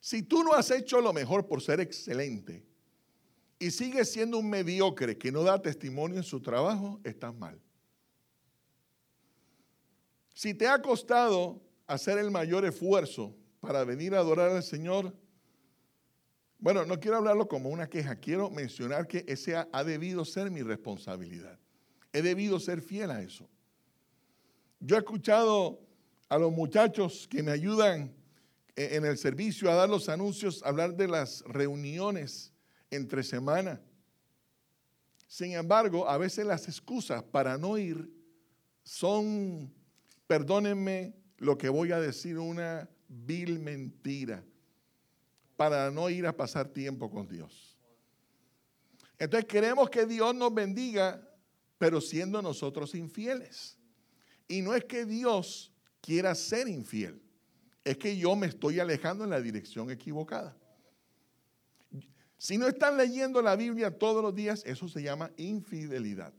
Si 0.00 0.22
tú 0.22 0.42
no 0.42 0.52
has 0.52 0.70
hecho 0.70 1.00
lo 1.00 1.12
mejor 1.12 1.46
por 1.46 1.62
ser 1.62 1.80
excelente 1.80 2.62
y 3.58 3.70
sigues 3.70 4.12
siendo 4.12 4.38
un 4.38 4.50
mediocre 4.50 5.16
que 5.16 5.32
no 5.32 5.42
da 5.42 5.62
testimonio 5.62 6.18
en 6.18 6.24
su 6.24 6.42
trabajo, 6.42 7.00
estás 7.04 7.34
mal. 7.34 7.58
Si 10.34 10.52
te 10.52 10.66
ha 10.66 10.82
costado 10.82 11.62
hacer 11.86 12.18
el 12.18 12.30
mayor 12.30 12.64
esfuerzo 12.66 13.34
para 13.60 13.84
venir 13.84 14.14
a 14.14 14.18
adorar 14.18 14.50
al 14.50 14.62
Señor, 14.62 15.14
bueno, 16.64 16.86
no 16.86 16.98
quiero 16.98 17.18
hablarlo 17.18 17.46
como 17.46 17.68
una 17.68 17.90
queja, 17.90 18.16
quiero 18.16 18.48
mencionar 18.48 19.06
que 19.06 19.22
ese 19.28 19.54
ha, 19.54 19.84
debido 19.84 20.24
ser 20.24 20.50
mi 20.50 20.62
responsabilidad. 20.62 21.58
He 22.10 22.22
debido 22.22 22.58
ser 22.58 22.80
fiel 22.80 23.10
a 23.10 23.20
eso. 23.20 23.46
Yo 24.80 24.96
he 24.96 25.00
escuchado 25.00 25.78
a 26.26 26.38
los 26.38 26.50
muchachos 26.52 27.28
que 27.28 27.42
me 27.42 27.50
ayudan 27.50 28.14
e, 28.76 28.96
en 28.96 29.04
el 29.04 29.18
servicio 29.18 29.70
a 29.70 29.74
dar 29.74 29.90
los 29.90 30.08
anuncios, 30.08 30.62
hablar 30.62 30.96
de 30.96 31.06
las 31.06 31.42
reuniones 31.42 32.50
entre 32.90 33.22
semana. 33.22 33.82
Sin 35.26 35.52
embargo, 35.52 36.08
a 36.08 36.16
veces 36.16 36.46
las 36.46 36.66
excusas 36.66 37.22
para 37.24 37.58
no 37.58 37.76
ir 37.76 38.10
son, 38.84 39.70
perdónenme 40.26 41.14
lo 41.36 41.58
que 41.58 41.68
voy 41.68 41.92
a 41.92 42.00
decir, 42.00 42.38
una 42.38 42.88
vil 43.06 43.58
mentira 43.58 44.42
para 45.56 45.90
no 45.90 46.10
ir 46.10 46.26
a 46.26 46.36
pasar 46.36 46.68
tiempo 46.68 47.10
con 47.10 47.28
Dios. 47.28 47.76
Entonces 49.18 49.46
queremos 49.46 49.88
que 49.90 50.06
Dios 50.06 50.34
nos 50.34 50.52
bendiga, 50.52 51.26
pero 51.78 52.00
siendo 52.00 52.42
nosotros 52.42 52.94
infieles. 52.94 53.78
Y 54.48 54.62
no 54.62 54.74
es 54.74 54.84
que 54.84 55.04
Dios 55.04 55.72
quiera 56.00 56.34
ser 56.34 56.68
infiel, 56.68 57.22
es 57.82 57.96
que 57.96 58.16
yo 58.16 58.36
me 58.36 58.46
estoy 58.46 58.80
alejando 58.80 59.24
en 59.24 59.30
la 59.30 59.40
dirección 59.40 59.90
equivocada. 59.90 60.56
Si 62.36 62.58
no 62.58 62.66
están 62.66 62.96
leyendo 62.96 63.40
la 63.40 63.56
Biblia 63.56 63.96
todos 63.96 64.22
los 64.22 64.34
días, 64.34 64.62
eso 64.66 64.88
se 64.88 65.02
llama 65.02 65.30
infidelidad. 65.36 66.34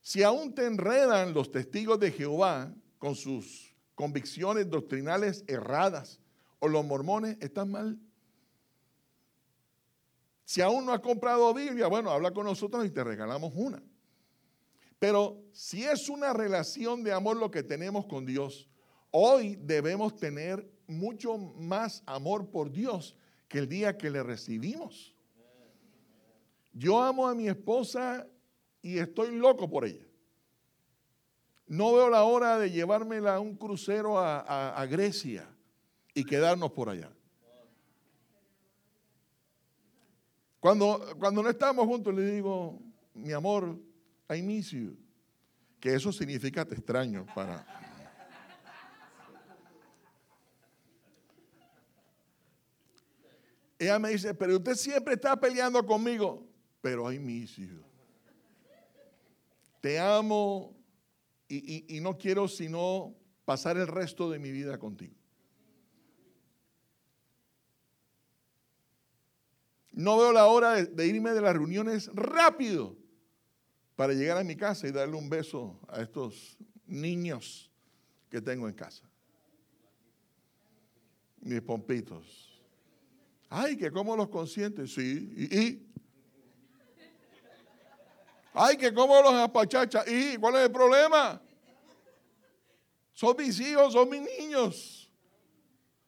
Si 0.00 0.22
aún 0.22 0.54
te 0.54 0.64
enredan 0.64 1.34
los 1.34 1.50
testigos 1.50 2.00
de 2.00 2.10
Jehová 2.10 2.74
con 2.98 3.14
sus 3.14 3.74
convicciones 3.94 4.70
doctrinales 4.70 5.44
erradas, 5.46 6.18
o 6.60 6.68
los 6.68 6.84
mormones 6.84 7.36
están 7.40 7.70
mal. 7.70 7.98
Si 10.44 10.60
aún 10.60 10.84
no 10.84 10.92
has 10.92 11.00
comprado 11.00 11.52
Biblia, 11.54 11.88
bueno, 11.88 12.10
habla 12.10 12.32
con 12.32 12.44
nosotros 12.44 12.84
y 12.86 12.90
te 12.90 13.02
regalamos 13.02 13.52
una. 13.54 13.82
Pero 14.98 15.42
si 15.52 15.84
es 15.84 16.08
una 16.08 16.32
relación 16.32 17.02
de 17.02 17.12
amor 17.12 17.36
lo 17.36 17.50
que 17.50 17.62
tenemos 17.62 18.06
con 18.06 18.26
Dios, 18.26 18.68
hoy 19.10 19.56
debemos 19.62 20.16
tener 20.16 20.70
mucho 20.86 21.38
más 21.38 22.02
amor 22.04 22.50
por 22.50 22.70
Dios 22.70 23.16
que 23.48 23.58
el 23.58 23.68
día 23.68 23.96
que 23.96 24.10
le 24.10 24.22
recibimos. 24.22 25.14
Yo 26.72 27.00
amo 27.00 27.26
a 27.26 27.34
mi 27.34 27.48
esposa 27.48 28.26
y 28.82 28.98
estoy 28.98 29.36
loco 29.36 29.70
por 29.70 29.86
ella. 29.86 30.06
No 31.66 31.94
veo 31.94 32.10
la 32.10 32.24
hora 32.24 32.58
de 32.58 32.70
llevármela 32.70 33.36
a 33.36 33.40
un 33.40 33.56
crucero 33.56 34.18
a, 34.18 34.70
a 34.70 34.86
Grecia 34.86 35.48
y 36.14 36.24
quedarnos 36.24 36.72
por 36.72 36.88
allá. 36.88 37.10
Cuando, 40.58 41.16
cuando 41.18 41.42
no 41.42 41.48
estamos 41.48 41.86
juntos, 41.86 42.14
le 42.14 42.30
digo, 42.32 42.78
mi 43.14 43.32
amor, 43.32 43.78
I 44.28 44.42
miss. 44.42 44.74
Que 45.80 45.94
eso 45.94 46.12
significa 46.12 46.66
te 46.66 46.74
extraño 46.74 47.26
para. 47.34 47.66
Ella 53.78 53.98
me 53.98 54.10
dice, 54.10 54.34
pero 54.34 54.56
usted 54.56 54.74
siempre 54.74 55.14
está 55.14 55.40
peleando 55.40 55.84
conmigo. 55.86 56.46
Pero 56.82 57.10
I 57.10 57.18
miss. 57.18 57.58
Te 59.80 59.98
amo 59.98 60.76
y 61.48 61.98
no 62.02 62.18
quiero 62.18 62.46
sino 62.46 63.14
pasar 63.46 63.78
el 63.78 63.86
resto 63.86 64.30
de 64.30 64.38
mi 64.38 64.52
vida 64.52 64.78
contigo. 64.78 65.19
No 70.00 70.16
veo 70.16 70.32
la 70.32 70.46
hora 70.46 70.82
de, 70.82 71.06
irme 71.06 71.32
de 71.32 71.42
las 71.42 71.52
reuniones 71.52 72.08
rápido 72.14 72.96
para 73.96 74.14
llegar 74.14 74.38
a 74.38 74.44
mi 74.44 74.56
casa 74.56 74.88
y 74.88 74.92
darle 74.92 75.14
un 75.14 75.28
beso 75.28 75.78
a 75.88 76.00
estos 76.00 76.56
niños 76.86 77.70
que 78.30 78.40
tengo 78.40 78.66
en 78.66 78.74
casa. 78.74 79.04
Mis 81.42 81.60
pompitos. 81.60 82.62
Ay, 83.50 83.76
que 83.76 83.90
cómo 83.90 84.16
los 84.16 84.30
consienten, 84.30 84.88
sí. 84.88 85.34
¿Y? 85.36 85.86
Ay, 88.54 88.78
que 88.78 88.94
cómo 88.94 89.20
los 89.20 89.34
apachacha. 89.34 90.02
¿Y 90.06 90.38
cuál 90.38 90.54
es 90.54 90.62
el 90.62 90.72
problema? 90.72 91.42
Son 93.12 93.36
mis 93.36 93.60
hijos, 93.60 93.92
son 93.92 94.08
mis 94.08 94.22
niños. 94.22 95.12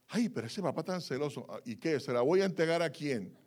Ay, 0.09 0.31
pero 0.31 0.47
ese 0.47 0.63
papá 0.63 0.83
tan 0.83 1.03
celoso. 1.03 1.47
¿Y 1.67 1.77
qué? 1.77 2.01
¿Se 2.01 2.11
la 2.11 2.23
voy 2.23 2.41
a 2.41 2.47
entregar 2.47 2.81
a 2.81 2.89
quién? 2.89 3.42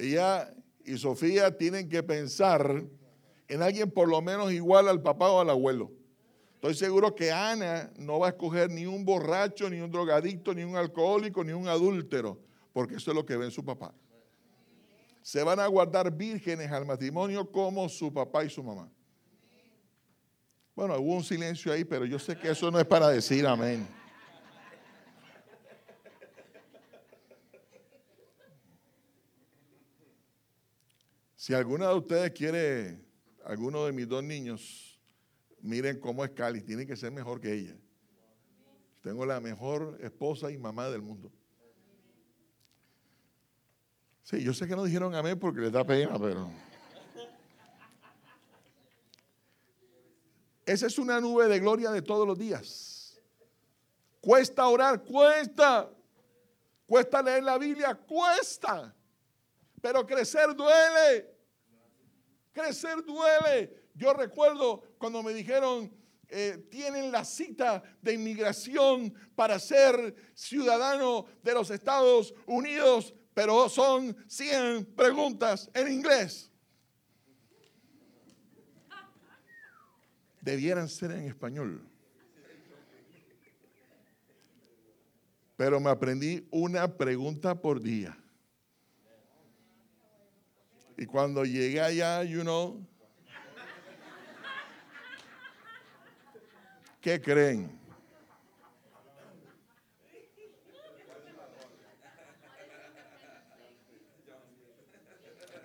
Ella 0.00 0.52
y 0.84 0.96
Sofía 0.98 1.56
tienen 1.56 1.88
que 1.88 2.02
pensar 2.02 2.84
en 3.48 3.62
alguien 3.62 3.90
por 3.90 4.08
lo 4.08 4.22
menos 4.22 4.52
igual 4.52 4.88
al 4.88 5.02
papá 5.02 5.30
o 5.30 5.40
al 5.40 5.50
abuelo. 5.50 5.92
Estoy 6.54 6.74
seguro 6.74 7.14
que 7.14 7.32
Ana 7.32 7.90
no 7.96 8.18
va 8.18 8.26
a 8.26 8.30
escoger 8.30 8.70
ni 8.70 8.86
un 8.86 9.04
borracho, 9.04 9.70
ni 9.70 9.80
un 9.80 9.90
drogadicto, 9.90 10.52
ni 10.52 10.62
un 10.62 10.76
alcohólico, 10.76 11.42
ni 11.42 11.52
un 11.52 11.68
adúltero, 11.68 12.38
porque 12.72 12.96
eso 12.96 13.10
es 13.10 13.14
lo 13.14 13.24
que 13.24 13.36
ve 13.36 13.46
en 13.46 13.50
su 13.50 13.64
papá. 13.64 13.94
Se 15.22 15.42
van 15.42 15.58
a 15.58 15.66
guardar 15.66 16.14
vírgenes 16.14 16.70
al 16.70 16.86
matrimonio 16.86 17.50
como 17.50 17.88
su 17.88 18.12
papá 18.12 18.44
y 18.44 18.50
su 18.50 18.62
mamá. 18.62 18.90
Bueno, 20.74 20.96
hubo 20.98 21.14
un 21.14 21.24
silencio 21.24 21.72
ahí, 21.72 21.84
pero 21.84 22.04
yo 22.04 22.18
sé 22.18 22.36
que 22.36 22.50
eso 22.50 22.70
no 22.70 22.78
es 22.78 22.86
para 22.86 23.08
decir 23.08 23.46
amén. 23.46 23.86
Si 31.40 31.54
alguna 31.54 31.88
de 31.88 31.94
ustedes 31.94 32.32
quiere, 32.32 33.02
alguno 33.46 33.86
de 33.86 33.92
mis 33.92 34.06
dos 34.06 34.22
niños, 34.22 35.00
miren 35.62 35.98
cómo 35.98 36.22
es 36.22 36.32
Cali, 36.32 36.60
tiene 36.60 36.86
que 36.86 36.96
ser 36.96 37.12
mejor 37.12 37.40
que 37.40 37.50
ella. 37.54 37.74
Tengo 39.00 39.24
la 39.24 39.40
mejor 39.40 39.98
esposa 40.02 40.50
y 40.50 40.58
mamá 40.58 40.90
del 40.90 41.00
mundo. 41.00 41.32
Sí, 44.22 44.42
yo 44.42 44.52
sé 44.52 44.68
que 44.68 44.76
no 44.76 44.84
dijeron 44.84 45.14
amén 45.14 45.38
porque 45.38 45.60
les 45.60 45.72
da 45.72 45.82
pena, 45.82 46.18
pero... 46.18 46.50
Esa 50.66 50.88
es 50.88 50.98
una 50.98 51.22
nube 51.22 51.48
de 51.48 51.58
gloria 51.58 51.90
de 51.90 52.02
todos 52.02 52.26
los 52.26 52.38
días. 52.38 53.18
Cuesta 54.20 54.68
orar, 54.68 55.02
cuesta. 55.04 55.90
Cuesta 56.84 57.22
leer 57.22 57.44
la 57.44 57.56
Biblia, 57.56 57.94
cuesta. 57.94 58.94
Pero 59.80 60.06
crecer 60.06 60.54
duele. 60.54 61.34
Crecer 62.52 63.04
duele. 63.04 63.88
Yo 63.94 64.12
recuerdo 64.12 64.82
cuando 64.98 65.22
me 65.22 65.32
dijeron, 65.32 65.92
eh, 66.28 66.66
tienen 66.70 67.10
la 67.10 67.24
cita 67.24 67.82
de 68.00 68.14
inmigración 68.14 69.12
para 69.34 69.58
ser 69.58 70.14
ciudadano 70.34 71.26
de 71.42 71.54
los 71.54 71.70
Estados 71.70 72.32
Unidos, 72.46 73.12
pero 73.34 73.68
son 73.68 74.16
100 74.28 74.94
preguntas 74.94 75.68
en 75.74 75.92
inglés. 75.92 76.50
Debieran 80.40 80.88
ser 80.88 81.10
en 81.12 81.26
español. 81.26 81.84
Pero 85.56 85.80
me 85.80 85.90
aprendí 85.90 86.46
una 86.50 86.96
pregunta 86.96 87.60
por 87.60 87.82
día. 87.82 88.19
Y 91.00 91.06
cuando 91.06 91.46
llegué 91.46 91.80
allá, 91.80 92.22
you 92.24 92.42
know, 92.42 92.78
¿qué 97.00 97.18
creen? 97.18 97.80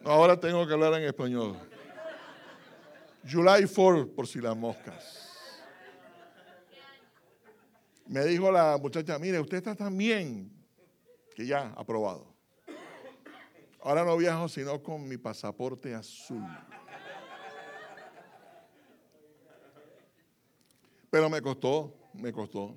Ahora 0.06 0.40
tengo 0.40 0.66
que 0.66 0.72
hablar 0.72 0.94
en 0.94 1.04
español. 1.04 1.58
July 3.30 3.66
4, 3.68 4.16
por 4.16 4.28
si 4.28 4.40
las 4.40 4.56
moscas. 4.56 5.34
Me 8.08 8.24
dijo 8.24 8.50
la 8.54 8.78
muchacha, 8.78 9.20
mire, 9.20 9.42
usted 9.42 9.58
está 9.58 9.76
tan 9.76 9.98
bien 9.98 10.50
que 11.36 11.46
ya, 11.46 11.74
aprobado. 11.76 12.35
Ahora 13.86 14.04
no 14.04 14.18
viajo 14.18 14.50
sino 14.50 14.82
con 14.82 15.08
mi 15.08 15.16
pasaporte 15.16 15.94
azul. 15.94 16.44
Pero 21.12 21.30
me 21.30 21.40
costó, 21.40 21.96
me 22.16 22.34
costó, 22.34 22.76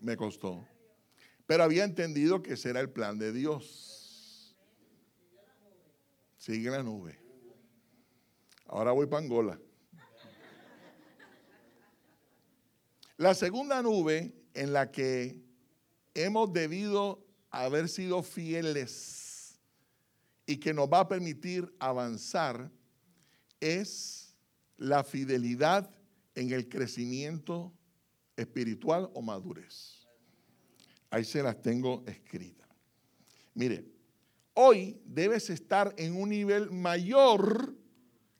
me 0.00 0.16
costó. 0.16 0.66
Pero 1.46 1.62
había 1.62 1.84
entendido 1.84 2.42
que 2.42 2.54
ese 2.54 2.70
era 2.70 2.80
el 2.80 2.88
plan 2.88 3.18
de 3.18 3.34
Dios. 3.34 4.56
Sigue 6.38 6.70
la 6.70 6.82
nube. 6.82 7.20
Ahora 8.64 8.92
voy 8.92 9.06
para 9.06 9.24
Angola. 9.24 9.60
La 13.18 13.34
segunda 13.34 13.82
nube 13.82 14.32
en 14.54 14.72
la 14.72 14.90
que 14.90 15.38
hemos 16.14 16.50
debido 16.50 17.22
haber 17.50 17.90
sido 17.90 18.22
fieles 18.22 19.23
y 20.46 20.58
que 20.58 20.74
nos 20.74 20.88
va 20.88 21.00
a 21.00 21.08
permitir 21.08 21.74
avanzar 21.78 22.70
es 23.60 24.36
la 24.76 25.04
fidelidad 25.04 25.90
en 26.34 26.52
el 26.52 26.68
crecimiento 26.68 27.72
espiritual 28.36 29.10
o 29.14 29.22
madurez. 29.22 30.06
Ahí 31.10 31.24
se 31.24 31.42
las 31.42 31.62
tengo 31.62 32.02
escritas. 32.06 32.68
Mire, 33.54 33.86
hoy 34.54 35.00
debes 35.04 35.48
estar 35.48 35.94
en 35.96 36.16
un 36.16 36.30
nivel 36.30 36.70
mayor 36.70 37.74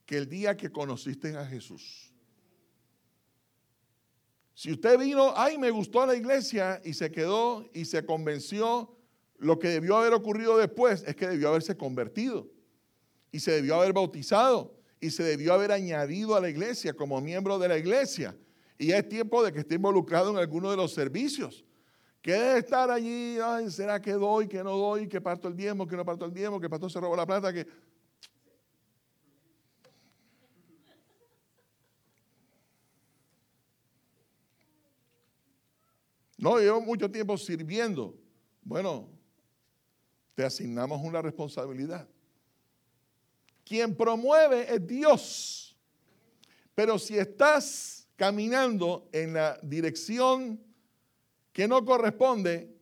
que 0.04 0.18
el 0.18 0.28
día 0.28 0.56
que 0.56 0.70
conociste 0.70 1.36
a 1.36 1.46
Jesús. 1.46 2.12
Si 4.54 4.72
usted 4.72 4.98
vino, 4.98 5.32
ay, 5.36 5.58
me 5.58 5.70
gustó 5.70 6.04
la 6.06 6.14
iglesia 6.14 6.80
y 6.84 6.94
se 6.94 7.10
quedó 7.10 7.68
y 7.72 7.84
se 7.84 8.04
convenció 8.04 8.96
lo 9.38 9.58
que 9.58 9.68
debió 9.68 9.96
haber 9.96 10.12
ocurrido 10.12 10.56
después 10.56 11.04
es 11.06 11.16
que 11.16 11.28
debió 11.28 11.48
haberse 11.48 11.76
convertido 11.76 12.48
y 13.30 13.40
se 13.40 13.52
debió 13.52 13.76
haber 13.76 13.92
bautizado 13.92 14.74
y 15.00 15.10
se 15.10 15.22
debió 15.22 15.52
haber 15.54 15.72
añadido 15.72 16.34
a 16.34 16.40
la 16.40 16.48
iglesia 16.48 16.94
como 16.94 17.20
miembro 17.20 17.58
de 17.58 17.68
la 17.68 17.76
iglesia. 17.76 18.36
Y 18.78 18.92
es 18.92 19.08
tiempo 19.08 19.42
de 19.42 19.52
que 19.52 19.60
esté 19.60 19.74
involucrado 19.74 20.30
en 20.30 20.38
alguno 20.38 20.70
de 20.70 20.76
los 20.76 20.92
servicios. 20.92 21.64
Que 22.22 22.32
debe 22.32 22.60
estar 22.60 22.90
allí, 22.90 23.36
¿será 23.68 24.00
que 24.00 24.12
doy, 24.12 24.48
que 24.48 24.64
no 24.64 24.76
doy, 24.76 25.08
que 25.08 25.20
parto 25.20 25.48
el 25.48 25.56
diezmo, 25.56 25.86
que 25.86 25.96
no 25.96 26.04
parto 26.04 26.24
el 26.24 26.32
diezmo, 26.32 26.58
que 26.58 26.66
el 26.66 26.70
pastor 26.70 26.90
se 26.90 27.00
robó 27.00 27.16
la 27.16 27.26
plata, 27.26 27.52
que... 27.52 27.66
No, 36.38 36.58
llevo 36.58 36.80
mucho 36.80 37.10
tiempo 37.10 37.36
sirviendo. 37.36 38.14
Bueno, 38.62 39.08
te 40.34 40.44
asignamos 40.44 41.00
una 41.02 41.22
responsabilidad. 41.22 42.08
Quien 43.64 43.94
promueve 43.94 44.72
es 44.72 44.86
Dios. 44.86 45.76
Pero 46.74 46.98
si 46.98 47.16
estás 47.16 48.06
caminando 48.16 49.08
en 49.12 49.34
la 49.34 49.58
dirección 49.62 50.60
que 51.52 51.68
no 51.68 51.84
corresponde, 51.84 52.74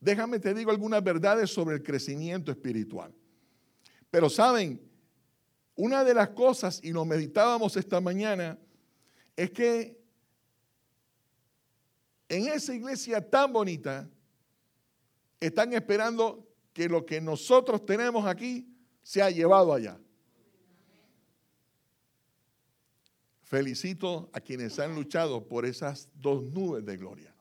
déjame 0.00 0.38
te 0.40 0.52
digo 0.52 0.70
algunas 0.70 1.02
verdades 1.02 1.50
sobre 1.50 1.76
el 1.76 1.82
crecimiento 1.82 2.50
espiritual. 2.50 3.14
Pero 4.10 4.28
saben, 4.28 4.80
una 5.76 6.04
de 6.04 6.14
las 6.14 6.30
cosas, 6.30 6.80
y 6.82 6.90
lo 6.90 7.04
meditábamos 7.04 7.76
esta 7.76 8.00
mañana, 8.00 8.58
es 9.36 9.50
que 9.50 10.00
en 12.28 12.48
esa 12.48 12.74
iglesia 12.74 13.20
tan 13.20 13.52
bonita 13.52 14.08
están 15.38 15.72
esperando 15.72 16.46
que 16.76 16.90
lo 16.90 17.06
que 17.06 17.22
nosotros 17.22 17.86
tenemos 17.86 18.26
aquí 18.26 18.68
se 19.02 19.22
ha 19.22 19.30
llevado 19.30 19.72
allá. 19.72 19.98
Felicito 23.44 24.28
a 24.34 24.40
quienes 24.40 24.78
han 24.78 24.94
luchado 24.94 25.48
por 25.48 25.64
esas 25.64 26.10
dos 26.16 26.42
nubes 26.42 26.84
de 26.84 26.98
gloria. 26.98 27.34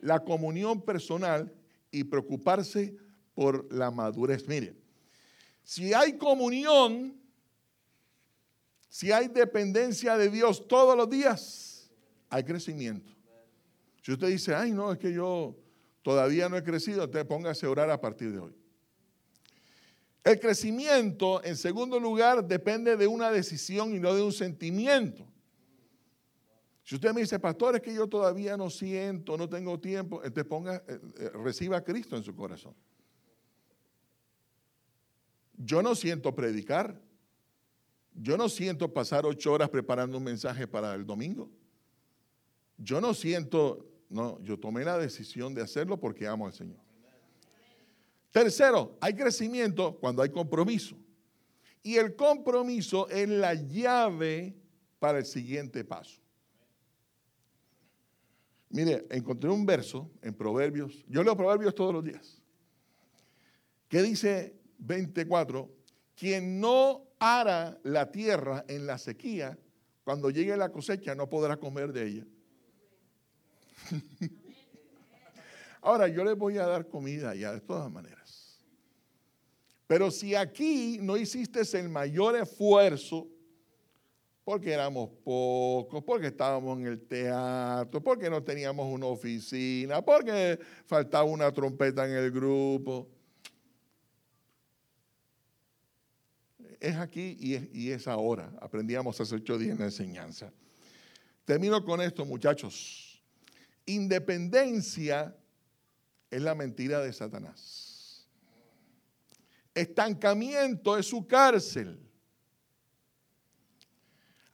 La 0.00 0.20
comunión 0.20 0.80
personal 0.80 1.54
y 1.90 2.04
preocuparse 2.04 2.96
por 3.34 3.70
la 3.70 3.90
madurez. 3.90 4.48
Mire, 4.48 4.74
si 5.62 5.92
hay 5.92 6.16
comunión, 6.16 7.20
si 8.88 9.12
hay 9.12 9.28
dependencia 9.28 10.16
de 10.16 10.30
Dios 10.30 10.66
todos 10.66 10.96
los 10.96 11.10
días, 11.10 11.90
hay 12.30 12.44
crecimiento. 12.44 13.12
Si 14.00 14.10
usted 14.10 14.28
dice, 14.28 14.54
ay, 14.54 14.72
no, 14.72 14.90
es 14.90 14.98
que 14.98 15.12
yo 15.12 15.54
todavía 16.00 16.48
no 16.48 16.56
he 16.56 16.62
crecido, 16.62 17.04
entonces 17.04 17.28
póngase 17.28 17.66
a 17.66 17.70
orar 17.70 17.90
a 17.90 18.00
partir 18.00 18.32
de 18.32 18.38
hoy. 18.38 18.59
El 20.22 20.38
crecimiento, 20.38 21.42
en 21.42 21.56
segundo 21.56 21.98
lugar, 21.98 22.46
depende 22.46 22.96
de 22.96 23.06
una 23.06 23.30
decisión 23.30 23.94
y 23.94 23.98
no 23.98 24.14
de 24.14 24.22
un 24.22 24.32
sentimiento. 24.32 25.26
Si 26.84 26.96
usted 26.96 27.12
me 27.14 27.20
dice, 27.20 27.38
pastor, 27.38 27.76
es 27.76 27.82
que 27.82 27.94
yo 27.94 28.06
todavía 28.08 28.56
no 28.56 28.68
siento, 28.68 29.36
no 29.36 29.48
tengo 29.48 29.78
tiempo, 29.78 30.20
ponga, 30.48 30.82
eh, 30.88 31.00
eh, 31.18 31.30
reciba 31.44 31.78
a 31.78 31.84
Cristo 31.84 32.16
en 32.16 32.24
su 32.24 32.34
corazón. 32.34 32.74
Yo 35.56 35.82
no 35.82 35.94
siento 35.94 36.34
predicar. 36.34 37.00
Yo 38.12 38.36
no 38.36 38.48
siento 38.48 38.92
pasar 38.92 39.24
ocho 39.24 39.52
horas 39.52 39.68
preparando 39.68 40.18
un 40.18 40.24
mensaje 40.24 40.66
para 40.66 40.94
el 40.94 41.06
domingo. 41.06 41.48
Yo 42.76 43.00
no 43.00 43.14
siento, 43.14 43.86
no, 44.08 44.40
yo 44.42 44.58
tomé 44.58 44.84
la 44.84 44.98
decisión 44.98 45.54
de 45.54 45.62
hacerlo 45.62 45.98
porque 45.98 46.26
amo 46.26 46.46
al 46.46 46.52
Señor. 46.52 46.89
Tercero, 48.30 48.96
hay 49.00 49.14
crecimiento 49.14 49.96
cuando 49.98 50.22
hay 50.22 50.30
compromiso. 50.30 50.96
Y 51.82 51.96
el 51.96 52.14
compromiso 52.14 53.08
es 53.08 53.28
la 53.28 53.54
llave 53.54 54.54
para 54.98 55.18
el 55.18 55.24
siguiente 55.24 55.84
paso. 55.84 56.20
Mire, 58.68 59.06
encontré 59.10 59.50
un 59.50 59.66
verso 59.66 60.10
en 60.22 60.34
Proverbios. 60.34 61.04
Yo 61.08 61.24
leo 61.24 61.36
Proverbios 61.36 61.74
todos 61.74 61.92
los 61.92 62.04
días. 62.04 62.40
Que 63.88 64.02
dice 64.02 64.54
24, 64.78 65.68
quien 66.14 66.60
no 66.60 67.08
ara 67.18 67.80
la 67.82 68.12
tierra 68.12 68.64
en 68.68 68.86
la 68.86 68.98
sequía, 68.98 69.58
cuando 70.04 70.30
llegue 70.30 70.56
la 70.56 70.70
cosecha 70.70 71.14
no 71.14 71.28
podrá 71.28 71.56
comer 71.56 71.92
de 71.92 72.06
ella. 72.06 72.26
Ahora, 75.82 76.08
yo 76.08 76.24
les 76.24 76.36
voy 76.36 76.58
a 76.58 76.66
dar 76.66 76.86
comida 76.88 77.34
ya 77.34 77.52
de 77.52 77.60
todas 77.60 77.90
maneras. 77.90 78.19
Pero 79.90 80.12
si 80.12 80.36
aquí 80.36 80.98
no 81.02 81.16
hiciste 81.16 81.62
el 81.76 81.88
mayor 81.88 82.36
esfuerzo, 82.36 83.26
porque 84.44 84.70
éramos 84.70 85.10
pocos, 85.24 86.04
porque 86.04 86.28
estábamos 86.28 86.78
en 86.78 86.86
el 86.86 87.00
teatro, 87.08 88.00
porque 88.00 88.30
no 88.30 88.40
teníamos 88.40 88.86
una 88.86 89.06
oficina, 89.06 90.00
porque 90.00 90.60
faltaba 90.86 91.24
una 91.24 91.52
trompeta 91.52 92.06
en 92.06 92.12
el 92.12 92.30
grupo. 92.30 93.08
Es 96.78 96.94
aquí 96.94 97.36
y 97.72 97.90
es, 97.90 98.06
ahora. 98.06 98.48
Aprendíamos 98.60 99.20
hace 99.20 99.34
ocho 99.34 99.58
días 99.58 99.72
en 99.72 99.80
la 99.80 99.86
enseñanza. 99.86 100.52
Termino 101.44 101.84
con 101.84 102.00
esto, 102.00 102.24
muchachos. 102.24 103.20
Independencia 103.86 105.36
es 106.30 106.42
la 106.42 106.54
mentira 106.54 107.00
de 107.00 107.12
Satanás. 107.12 107.89
Estancamiento 109.74 110.98
es 110.98 111.06
su 111.06 111.26
cárcel 111.26 112.10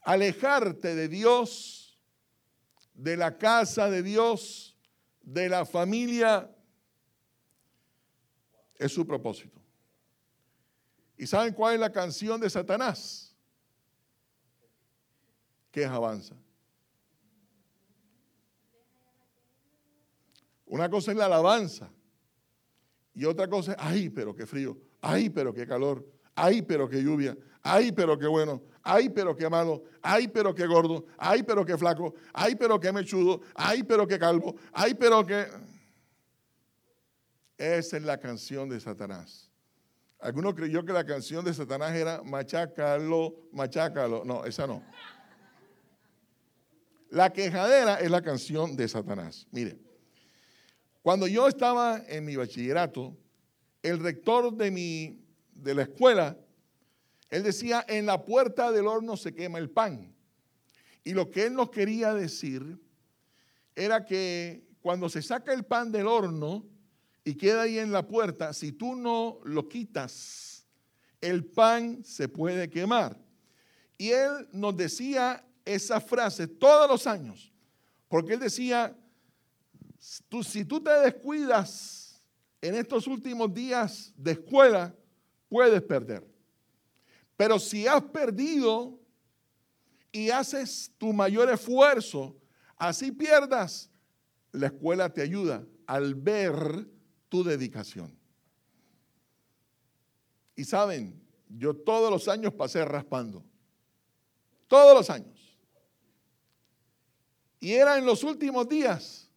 alejarte 0.07 0.95
de 0.95 1.09
Dios, 1.09 1.99
de 2.93 3.17
la 3.17 3.37
casa 3.37 3.89
de 3.89 4.01
Dios, 4.01 4.77
de 5.21 5.49
la 5.49 5.65
familia, 5.65 6.49
es 8.75 8.93
su 8.93 9.05
propósito. 9.05 9.61
¿Y 11.17 11.27
saben 11.27 11.53
cuál 11.53 11.73
es 11.73 11.81
la 11.81 11.91
canción 11.91 12.39
de 12.39 12.49
Satanás? 12.49 13.35
Que 15.71 15.83
es 15.83 15.89
avanza. 15.89 16.35
Una 20.67 20.89
cosa 20.89 21.11
es 21.11 21.17
la 21.17 21.25
alabanza 21.25 21.91
y 23.13 23.25
otra 23.25 23.49
cosa 23.49 23.73
es, 23.73 23.77
ay, 23.81 24.09
pero 24.09 24.33
qué 24.33 24.45
frío, 24.45 24.77
ay, 25.01 25.29
pero 25.29 25.53
qué 25.53 25.65
calor, 25.65 26.05
ay, 26.35 26.61
pero 26.61 26.87
qué 26.87 27.01
lluvia, 27.01 27.37
ay, 27.61 27.91
pero 27.91 28.17
qué 28.17 28.27
bueno, 28.27 28.61
ay, 28.83 29.09
pero 29.09 29.35
qué 29.35 29.49
malo, 29.49 29.83
ay, 30.01 30.27
pero 30.27 30.53
qué 30.53 30.65
gordo, 30.65 31.05
ay, 31.17 31.43
pero 31.43 31.65
qué 31.65 31.77
flaco, 31.77 32.13
ay, 32.33 32.55
pero 32.55 32.79
qué 32.79 32.91
mechudo, 32.91 33.41
ay, 33.55 33.83
pero 33.83 34.07
qué 34.07 34.17
calvo, 34.17 34.55
ay, 34.71 34.93
pero 34.93 35.25
qué... 35.25 35.47
Esa 37.57 37.97
es 37.97 38.03
la 38.03 38.19
canción 38.19 38.69
de 38.69 38.79
Satanás. 38.79 39.51
Alguno 40.19 40.53
creyó 40.53 40.83
que 40.83 40.93
la 40.93 41.05
canción 41.05 41.45
de 41.45 41.53
Satanás 41.53 41.95
era 41.95 42.23
machácalo, 42.23 43.35
machácalo. 43.51 44.23
No, 44.25 44.45
esa 44.45 44.65
no. 44.65 44.83
La 47.09 47.31
quejadera 47.31 47.99
es 47.99 48.09
la 48.09 48.21
canción 48.21 48.75
de 48.75 48.87
Satanás. 48.87 49.47
Mire, 49.51 49.79
cuando 51.01 51.27
yo 51.27 51.47
estaba 51.47 52.01
en 52.07 52.25
mi 52.25 52.35
bachillerato, 52.35 53.15
el 53.83 53.99
rector 53.99 54.55
de 54.55 54.71
mi 54.71 55.27
de 55.53 55.73
la 55.73 55.83
escuela, 55.83 56.37
él 57.29 57.43
decía, 57.43 57.83
en 57.87 58.05
la 58.05 58.23
puerta 58.23 58.71
del 58.71 58.87
horno 58.87 59.17
se 59.17 59.33
quema 59.33 59.57
el 59.57 59.69
pan. 59.69 60.13
Y 61.03 61.13
lo 61.13 61.29
que 61.29 61.45
él 61.45 61.53
nos 61.53 61.69
quería 61.69 62.13
decir 62.13 62.79
era 63.75 64.05
que 64.05 64.65
cuando 64.81 65.09
se 65.09 65.21
saca 65.21 65.53
el 65.53 65.65
pan 65.65 65.91
del 65.91 66.07
horno 66.07 66.65
y 67.23 67.35
queda 67.35 67.63
ahí 67.63 67.79
en 67.79 67.91
la 67.91 68.07
puerta, 68.07 68.53
si 68.53 68.71
tú 68.71 68.95
no 68.95 69.39
lo 69.43 69.67
quitas, 69.67 70.65
el 71.19 71.45
pan 71.45 72.03
se 72.03 72.29
puede 72.29 72.69
quemar. 72.69 73.19
Y 73.97 74.09
él 74.09 74.47
nos 74.51 74.77
decía 74.77 75.43
esa 75.65 75.99
frase 75.99 76.47
todos 76.47 76.89
los 76.89 77.07
años, 77.07 77.51
porque 78.07 78.33
él 78.33 78.39
decía, 78.39 78.95
si 79.99 80.63
tú 80.63 80.81
te 80.81 80.91
descuidas 81.01 82.06
en 82.61 82.75
estos 82.75 83.07
últimos 83.07 83.53
días 83.53 84.13
de 84.17 84.31
escuela, 84.31 84.95
puedes 85.49 85.81
perder. 85.81 86.27
Pero 87.35 87.59
si 87.59 87.87
has 87.87 88.01
perdido 88.03 88.99
y 90.11 90.29
haces 90.29 90.91
tu 90.97 91.13
mayor 91.13 91.49
esfuerzo, 91.51 92.35
así 92.77 93.11
pierdas, 93.11 93.89
la 94.51 94.67
escuela 94.67 95.13
te 95.13 95.21
ayuda 95.21 95.65
al 95.85 96.15
ver 96.15 96.87
tu 97.29 97.43
dedicación. 97.43 98.17
Y 100.55 100.63
saben, 100.63 101.21
yo 101.47 101.75
todos 101.75 102.09
los 102.09 102.27
años 102.27 102.53
pasé 102.53 102.83
raspando. 102.83 103.43
Todos 104.67 104.97
los 104.97 105.09
años. 105.09 105.57
Y 107.59 107.73
era 107.73 107.97
en 107.97 108.05
los 108.05 108.23
últimos 108.23 108.67
días 108.67 109.29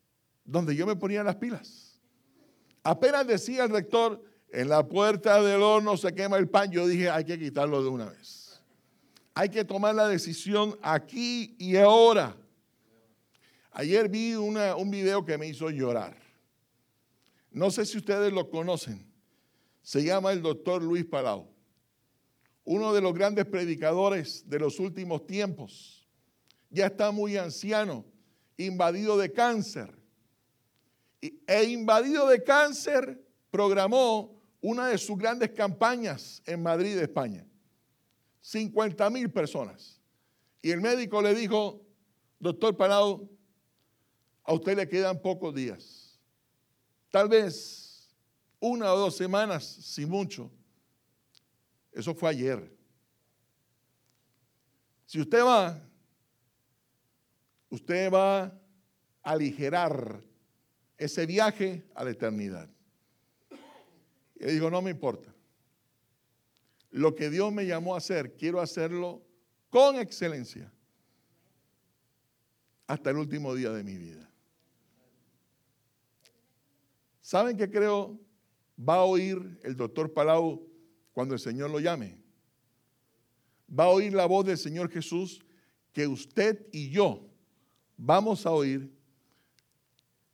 donde 0.45 0.75
yo 0.75 0.87
me 0.87 0.97
ponía 0.97 1.23
las 1.23 1.37
pilas. 1.37 1.90
Apenas 2.83 3.27
decía 3.27 3.65
el 3.65 3.71
rector, 3.71 4.23
en 4.53 4.69
la 4.69 4.87
puerta 4.87 5.43
del 5.43 5.63
horno 5.63 5.97
se 5.97 6.15
quema 6.15 6.37
el 6.39 6.49
pan. 6.49 6.71
Yo 6.71 6.87
dije, 6.87 7.11
hay 7.11 7.25
que 7.25 7.39
quitarlo 7.39 7.83
de 7.83 7.89
una 7.89 8.11
vez. 8.11 8.61
Hay 9.35 9.49
que 9.49 9.65
tomar 9.65 9.95
la 9.95 10.09
decisión 10.09 10.79
aquí 10.83 11.55
y 11.59 11.77
ahora. 11.77 12.37
Ayer 13.73 14.09
vi 14.09 14.35
un 14.35 14.91
video 14.91 15.25
que 15.25 15.39
me 15.39 15.47
hizo 15.47 15.71
llorar. 15.71 16.17
No 17.53 17.71
sé 17.71 17.87
si 17.87 17.99
ustedes 17.99 18.33
lo 18.33 18.51
conocen. 18.51 19.09
Se 19.83 20.03
llama 20.03 20.33
el 20.33 20.43
doctor 20.43 20.83
Luis 20.83 21.05
Palau. 21.05 21.49
Uno 22.65 22.93
de 22.93 23.01
los 23.01 23.15
grandes 23.15 23.47
predicadores 23.47 24.49
de 24.49 24.59
los 24.59 24.79
últimos 24.79 25.27
tiempos. 25.27 26.09
Ya 26.69 26.87
está 26.87 27.11
muy 27.11 27.37
anciano, 27.37 28.05
invadido 28.57 29.17
de 29.17 29.33
cáncer. 29.33 30.00
E 31.21 31.65
invadido 31.65 32.29
de 32.29 32.43
cáncer, 32.43 33.23
programó 33.51 34.41
una 34.61 34.89
de 34.89 34.99
sus 34.99 35.19
grandes 35.19 35.51
campañas 35.51 36.43
en 36.47 36.63
Madrid, 36.63 36.99
España. 36.99 37.47
50 38.41 39.11
mil 39.11 39.31
personas. 39.31 40.01
Y 40.63 40.71
el 40.71 40.81
médico 40.81 41.21
le 41.21 41.35
dijo, 41.35 41.87
doctor 42.39 42.77
Parado, 42.77 43.29
a 44.45 44.55
usted 44.55 44.77
le 44.77 44.89
quedan 44.89 45.21
pocos 45.21 45.55
días. 45.55 46.19
Tal 47.11 47.29
vez 47.29 48.11
una 48.59 48.93
o 48.93 48.99
dos 48.99 49.17
semanas, 49.17 49.65
si 49.65 50.07
mucho. 50.07 50.51
Eso 51.93 52.15
fue 52.15 52.31
ayer. 52.31 52.77
Si 55.07 55.21
usted 55.21 55.43
va, 55.43 55.83
usted 57.69 58.13
va 58.13 58.45
a 58.45 58.53
aligerar 59.23 60.23
ese 61.01 61.25
viaje 61.25 61.83
a 61.95 62.05
la 62.05 62.11
eternidad. 62.11 62.69
Y 64.39 64.45
dijo, 64.45 64.71
no 64.71 64.83
me 64.83 64.91
importa. 64.91 65.35
Lo 66.91 67.15
que 67.15 67.31
Dios 67.31 67.51
me 67.53 67.67
llamó 67.67 67.95
a 67.95 67.99
hacer, 67.99 68.37
quiero 68.37 68.61
hacerlo 68.61 69.23
con 69.71 69.97
excelencia 69.97 70.71
hasta 72.87 73.11
el 73.11 73.17
último 73.17 73.55
día 73.55 73.71
de 73.71 73.83
mi 73.83 73.97
vida. 73.97 74.31
¿Saben 77.23 77.57
qué 77.57 77.71
creo 77.71 78.21
va 78.79 78.97
a 78.97 79.05
oír 79.05 79.59
el 79.63 79.77
doctor 79.77 80.13
Palau 80.13 80.69
cuando 81.13 81.33
el 81.33 81.41
Señor 81.41 81.71
lo 81.71 81.81
llame? 81.81 82.19
Va 83.73 83.85
a 83.85 83.89
oír 83.91 84.13
la 84.13 84.27
voz 84.27 84.45
del 84.45 84.59
Señor 84.59 84.91
Jesús 84.91 85.41
que 85.93 86.07
usted 86.07 86.67
y 86.73 86.91
yo 86.91 87.27
vamos 87.97 88.45
a 88.45 88.51
oír 88.51 89.00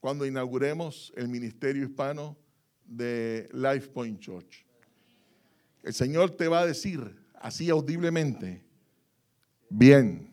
cuando 0.06 0.24
inauguremos 0.24 1.12
el 1.16 1.26
ministerio 1.26 1.84
hispano 1.84 2.36
de 2.84 3.48
Life 3.52 3.88
Point 3.88 4.20
Church. 4.20 4.64
El 5.82 5.92
Señor 5.92 6.30
te 6.30 6.46
va 6.46 6.60
a 6.60 6.66
decir 6.66 7.20
así 7.34 7.68
audiblemente, 7.70 8.64
bien, 9.68 10.30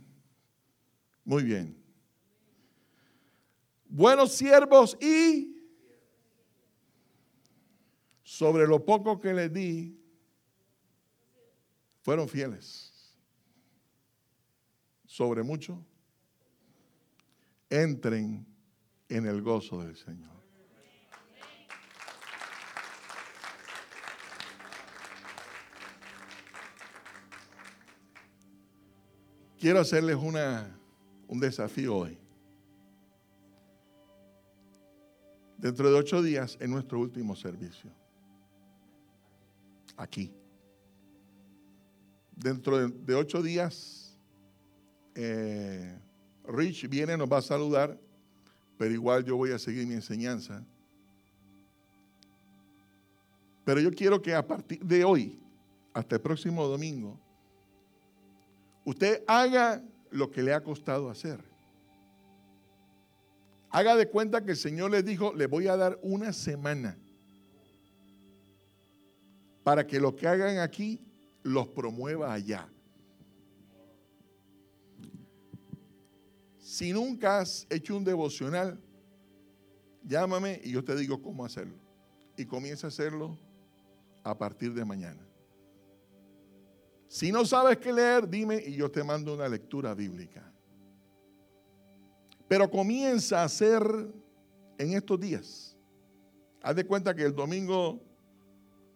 muy 1.26 1.42
bien. 1.42 1.76
Buenos 3.86 4.34
siervos 4.34 4.96
y 5.02 5.58
sobre 8.24 8.68
lo 8.68 8.86
poco 8.86 9.20
que 9.20 9.34
les 9.34 9.52
di, 9.52 10.00
fueron 12.04 12.30
fieles. 12.30 13.18
Sobre 15.08 15.42
mucho, 15.42 15.84
entren 17.72 18.53
en 19.18 19.28
el 19.28 19.44
gozo 19.44 19.84
del 19.84 19.96
Señor. 19.96 20.34
Quiero 29.60 29.80
hacerles 29.80 30.16
una, 30.16 30.78
un 31.28 31.40
desafío 31.40 31.96
hoy. 31.96 32.18
Dentro 35.58 35.90
de 35.90 35.98
ocho 35.98 36.22
días 36.22 36.58
es 36.60 36.68
nuestro 36.68 37.00
último 37.00 37.36
servicio. 37.36 37.92
Aquí. 39.96 40.34
Dentro 42.36 42.90
de, 42.90 43.16
ocho 43.16 43.44
días, 43.44 44.18
eh, 45.14 45.98
Rich 46.46 46.90
viene, 46.90 47.16
nos 47.16 47.32
va 47.32 47.38
a 47.38 47.42
saludar, 47.44 47.98
pero 48.84 48.96
igual 48.96 49.24
yo 49.24 49.38
voy 49.38 49.52
a 49.52 49.58
seguir 49.58 49.88
mi 49.88 49.94
enseñanza. 49.94 50.62
Pero 53.64 53.80
yo 53.80 53.90
quiero 53.94 54.22
que 54.22 54.36
a 54.36 54.46
partir 54.46 54.84
de 54.84 55.06
hoy, 55.06 55.40
hasta 55.94 56.16
el 56.16 56.22
próximo 56.22 56.68
domingo, 56.68 57.18
usted 58.84 59.24
haga 59.26 59.82
lo 60.12 60.30
que 60.30 60.44
le 60.44 60.54
ha 60.54 60.62
costado 60.62 61.10
hacer. 61.10 61.40
Haga 63.70 63.96
de 63.96 64.10
cuenta 64.10 64.44
que 64.44 64.52
el 64.52 64.58
Señor 64.58 64.92
le 64.92 65.02
dijo, 65.02 65.34
le 65.34 65.48
voy 65.48 65.70
a 65.70 65.78
dar 65.78 65.98
una 66.02 66.34
semana 66.34 66.98
para 69.64 69.88
que 69.88 69.98
lo 69.98 70.14
que 70.14 70.28
hagan 70.28 70.58
aquí 70.58 71.00
los 71.42 71.70
promueva 71.70 72.34
allá. 72.34 72.68
Si 76.74 76.92
nunca 76.92 77.38
has 77.38 77.68
hecho 77.70 77.96
un 77.96 78.04
devocional, 78.04 78.80
llámame 80.04 80.60
y 80.64 80.72
yo 80.72 80.84
te 80.84 80.96
digo 80.96 81.22
cómo 81.22 81.46
hacerlo. 81.46 81.76
Y 82.36 82.46
comienza 82.46 82.88
a 82.88 82.90
hacerlo 82.90 83.38
a 84.24 84.36
partir 84.36 84.74
de 84.74 84.84
mañana. 84.84 85.22
Si 87.08 87.32
no 87.32 87.46
sabes 87.46 87.78
qué 87.78 87.94
leer, 87.94 88.28
dime 88.28 88.56
y 88.66 88.74
yo 88.74 88.90
te 88.90 89.04
mando 89.04 89.36
una 89.36 89.48
lectura 89.48 89.94
bíblica. 89.94 90.52
Pero 92.48 92.72
comienza 92.72 93.42
a 93.42 93.44
hacer 93.44 93.84
en 94.80 94.94
estos 94.94 95.20
días. 95.20 95.78
Haz 96.64 96.76
de 96.76 96.88
cuenta 96.88 97.14
que 97.14 97.22
el 97.22 97.36
domingo 97.36 98.02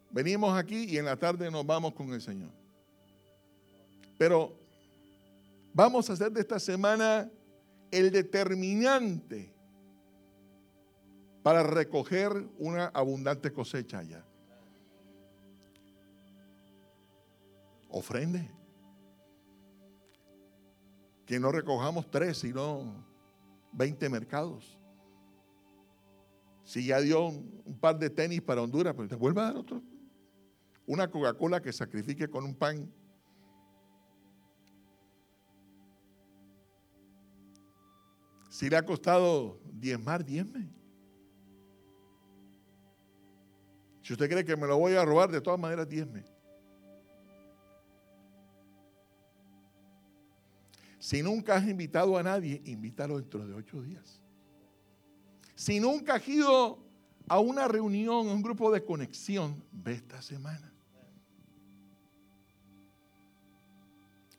venimos 0.09 0.57
aquí 0.57 0.85
y 0.85 0.97
en 0.97 1.05
la 1.05 1.15
tarde 1.15 1.51
nos 1.51 1.63
vamos 1.63 1.93
con 1.93 2.11
el 2.11 2.21
Señor. 2.23 2.49
Pero 4.17 4.57
vamos 5.75 6.09
a 6.09 6.13
hacer 6.13 6.31
de 6.31 6.41
esta 6.41 6.59
semana 6.59 7.29
el 7.91 8.11
determinante 8.11 9.53
para 11.43 11.63
recoger 11.63 12.31
una 12.57 12.87
abundante 12.87 13.51
cosecha 13.51 13.99
allá. 13.99 14.27
ofrende. 17.89 18.49
Que 21.25 21.39
no 21.39 21.51
recojamos 21.51 22.09
tres, 22.09 22.37
sino 22.37 23.05
20 23.73 24.09
mercados. 24.09 24.77
Si 26.63 26.85
ya 26.85 26.99
dio 26.99 27.27
un, 27.27 27.77
par 27.79 27.97
de 27.97 28.09
tenis 28.09 28.41
para 28.41 28.61
Honduras, 28.61 28.93
pues 28.93 29.09
te 29.09 29.15
vuelva 29.15 29.43
a 29.43 29.45
dar 29.47 29.57
otro. 29.57 29.81
Una 30.85 31.09
Coca-Cola 31.09 31.61
que 31.61 31.73
sacrifique 31.73 32.29
con 32.29 32.45
un 32.45 32.55
pan. 32.55 32.91
Si 38.57 38.71
le 38.71 38.75
ha 38.75 38.83
costado 38.83 39.61
diezmar, 39.71 40.25
diezme. 40.25 40.67
Si 44.01 44.13
usted 44.13 44.27
cree 44.27 44.43
que 44.43 44.57
me 44.57 44.65
lo 44.65 44.79
voy 44.79 44.95
a 44.95 45.05
robar, 45.05 45.29
de 45.29 45.39
todas 45.39 45.59
maneras, 45.59 45.87
diezme. 45.87 46.25
Si 50.97 51.21
nunca 51.21 51.57
has 51.57 51.67
invitado 51.67 52.17
a 52.17 52.23
nadie, 52.23 52.59
invítalo 52.65 53.19
dentro 53.19 53.45
de 53.45 53.53
ocho 53.53 53.79
días. 53.83 54.23
Si 55.53 55.79
nunca 55.79 56.15
has 56.15 56.27
ido 56.27 56.79
a 57.27 57.39
una 57.39 57.67
reunión, 57.67 58.27
a 58.27 58.33
un 58.33 58.41
grupo 58.41 58.71
de 58.71 58.83
conexión, 58.83 59.63
ve 59.71 59.93
esta 59.93 60.19
semana. 60.23 60.73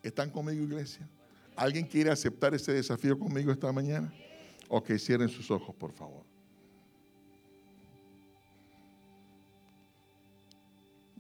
¿Están 0.03 0.31
conmigo, 0.31 0.65
iglesia? 0.65 1.09
¿Alguien 1.59 1.87
quiere 1.87 2.09
aceptar 2.09 2.55
ese 2.55 2.73
desafío 2.73 3.19
conmigo 3.19 3.51
esta 3.51 3.73
mañana? 3.73 4.15
O 4.69 4.81
que 4.81 4.97
cierren 4.97 5.29
sus 5.29 5.51
ojos, 5.51 5.75
por 5.75 5.91
favor. 5.91 6.23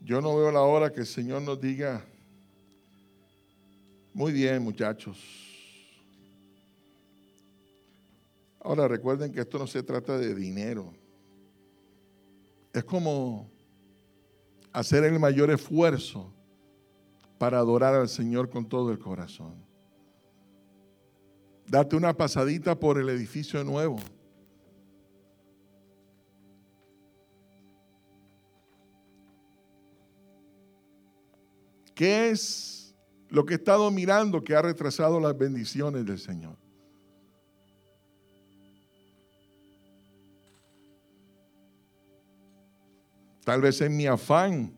Yo 0.00 0.20
no 0.20 0.36
veo 0.36 0.52
la 0.52 0.60
hora 0.60 0.92
que 0.92 1.00
el 1.00 1.06
Señor 1.06 1.42
nos 1.42 1.60
diga, 1.60 2.04
muy 4.14 4.30
bien, 4.30 4.62
muchachos. 4.62 5.18
Ahora 8.60 8.86
recuerden 8.86 9.32
que 9.32 9.40
esto 9.40 9.58
no 9.58 9.66
se 9.66 9.82
trata 9.82 10.16
de 10.18 10.36
dinero. 10.36 10.94
Es 12.72 12.84
como 12.84 13.50
hacer 14.72 15.02
el 15.02 15.18
mayor 15.18 15.50
esfuerzo 15.50 16.32
para 17.38 17.58
adorar 17.58 17.96
al 17.96 18.08
Señor 18.08 18.48
con 18.48 18.68
todo 18.68 18.92
el 18.92 19.00
corazón. 19.00 19.67
Date 21.68 21.96
una 21.96 22.14
pasadita 22.14 22.78
por 22.78 22.98
el 22.98 23.08
edificio 23.08 23.62
nuevo. 23.62 23.98
¿Qué 31.94 32.30
es 32.30 32.78
lo 33.30 33.44
que 33.44 33.54
he 33.54 33.56
estado 33.56 33.90
mirando 33.90 34.42
que 34.42 34.54
ha 34.54 34.62
retrasado 34.62 35.20
las 35.20 35.36
bendiciones 35.36 36.04
del 36.06 36.18
Señor. 36.18 36.56
Tal 43.44 43.60
vez 43.60 43.80
en 43.80 43.96
mi 43.96 44.06
afán. 44.06 44.74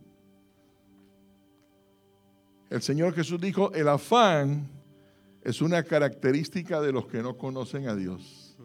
El 2.69 2.83
Señor 2.83 3.15
Jesús 3.15 3.41
dijo, 3.41 3.73
el 3.73 3.89
afán 3.89 4.69
es 5.43 5.63
una 5.63 5.83
característica 5.83 6.81
de 6.81 6.93
los 6.93 7.07
que 7.07 7.23
no 7.23 7.37
conocen 7.37 7.89
a 7.89 7.95
Dios. 7.95 8.57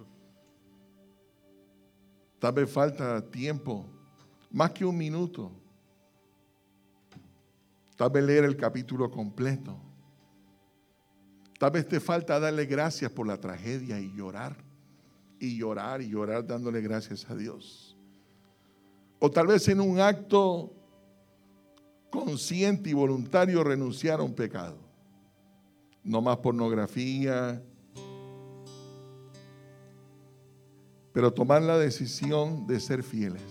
Tal 2.40 2.54
vez 2.54 2.70
falta 2.70 3.22
tiempo, 3.30 3.86
más 4.52 4.72
que 4.72 4.86
un 4.86 4.98
minuto 4.98 5.52
Tal 7.96 8.10
vez 8.10 8.24
leer 8.24 8.44
el 8.44 8.58
capítulo 8.58 9.10
completo. 9.10 9.78
Tal 11.58 11.72
vez 11.72 11.88
te 11.88 12.00
falta 12.00 12.40
darle 12.40 12.66
gracias 12.66 13.10
por 13.12 13.26
la 13.26 13.40
tragedia 13.40 14.00
y 14.00 14.14
llorar. 14.14 14.58
Y 15.40 15.58
llorar 15.58 16.02
y 16.02 16.10
llorar 16.10 16.46
dándole 16.46 16.82
gracias 16.82 17.30
a 17.30 17.36
Dios. 17.36 17.98
O 19.20 19.32
tal 19.32 19.48
vez 19.48 19.68
en 19.70 19.80
un 19.80 20.00
acto 20.00 20.74
consciente 22.10 22.90
y 22.90 22.94
voluntario 22.94 23.64
renunciar 23.64 24.20
a 24.20 24.24
un 24.24 24.34
pecado. 24.34 24.78
No 26.06 26.22
más 26.22 26.38
pornografía. 26.38 27.62
Pero 31.12 31.34
tomar 31.34 31.62
la 31.62 31.78
decisión 31.78 32.68
de 32.68 32.80
ser 32.80 33.04
fieles. 33.04 33.42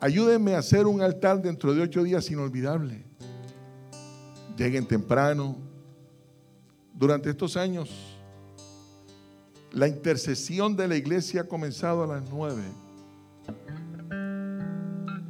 Ayúdenme 0.00 0.56
a 0.56 0.58
hacer 0.58 0.86
un 0.86 1.00
altar 1.00 1.40
dentro 1.40 1.74
de 1.74 1.82
ocho 1.82 2.02
días 2.02 2.28
inolvidable. 2.30 3.04
Lleguen 4.56 4.86
temprano. 4.86 5.56
Durante 6.94 7.30
estos 7.30 7.56
años, 7.56 7.90
la 9.72 9.88
intercesión 9.88 10.74
de 10.76 10.88
la 10.88 10.96
iglesia 10.96 11.42
ha 11.42 11.44
comenzado 11.44 12.02
a 12.02 12.06
las 12.06 12.28
nueve. 12.30 12.62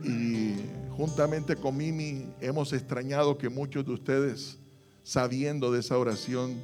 Y 0.05 0.57
juntamente 0.97 1.57
con 1.57 1.76
Mimi 1.76 2.32
hemos 2.40 2.72
extrañado 2.72 3.38
que 3.38 3.49
muchos 3.49 3.84
de 3.84 3.93
ustedes, 3.93 4.59
sabiendo 5.03 5.72
de 5.72 5.80
esa 5.80 5.98
oración, 5.98 6.61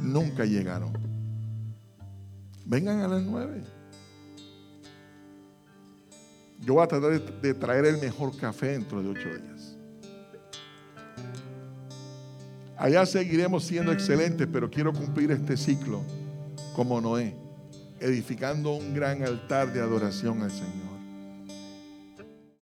nunca 0.00 0.44
llegaron. 0.44 0.92
Vengan 2.64 3.00
a 3.00 3.08
las 3.08 3.22
nueve. 3.22 3.62
Yo 6.60 6.74
voy 6.74 6.84
a 6.84 6.88
tratar 6.88 7.20
de, 7.20 7.54
traer 7.54 7.84
el 7.84 7.98
mejor 7.98 8.36
café 8.36 8.68
dentro 8.68 9.02
de 9.02 9.10
ocho 9.10 9.28
días. 9.28 9.76
Allá 12.76 13.04
seguiremos 13.06 13.64
siendo 13.64 13.92
excelentes, 13.92 14.48
pero 14.50 14.70
quiero 14.70 14.92
cumplir 14.92 15.30
este 15.30 15.56
ciclo 15.56 16.02
como 16.74 17.00
Noé, 17.00 17.36
edificando 18.00 18.74
un 18.74 18.94
gran 18.94 19.22
altar 19.22 19.72
de 19.72 19.80
adoración 19.80 20.42
al 20.42 20.50
Señor. 20.50 20.93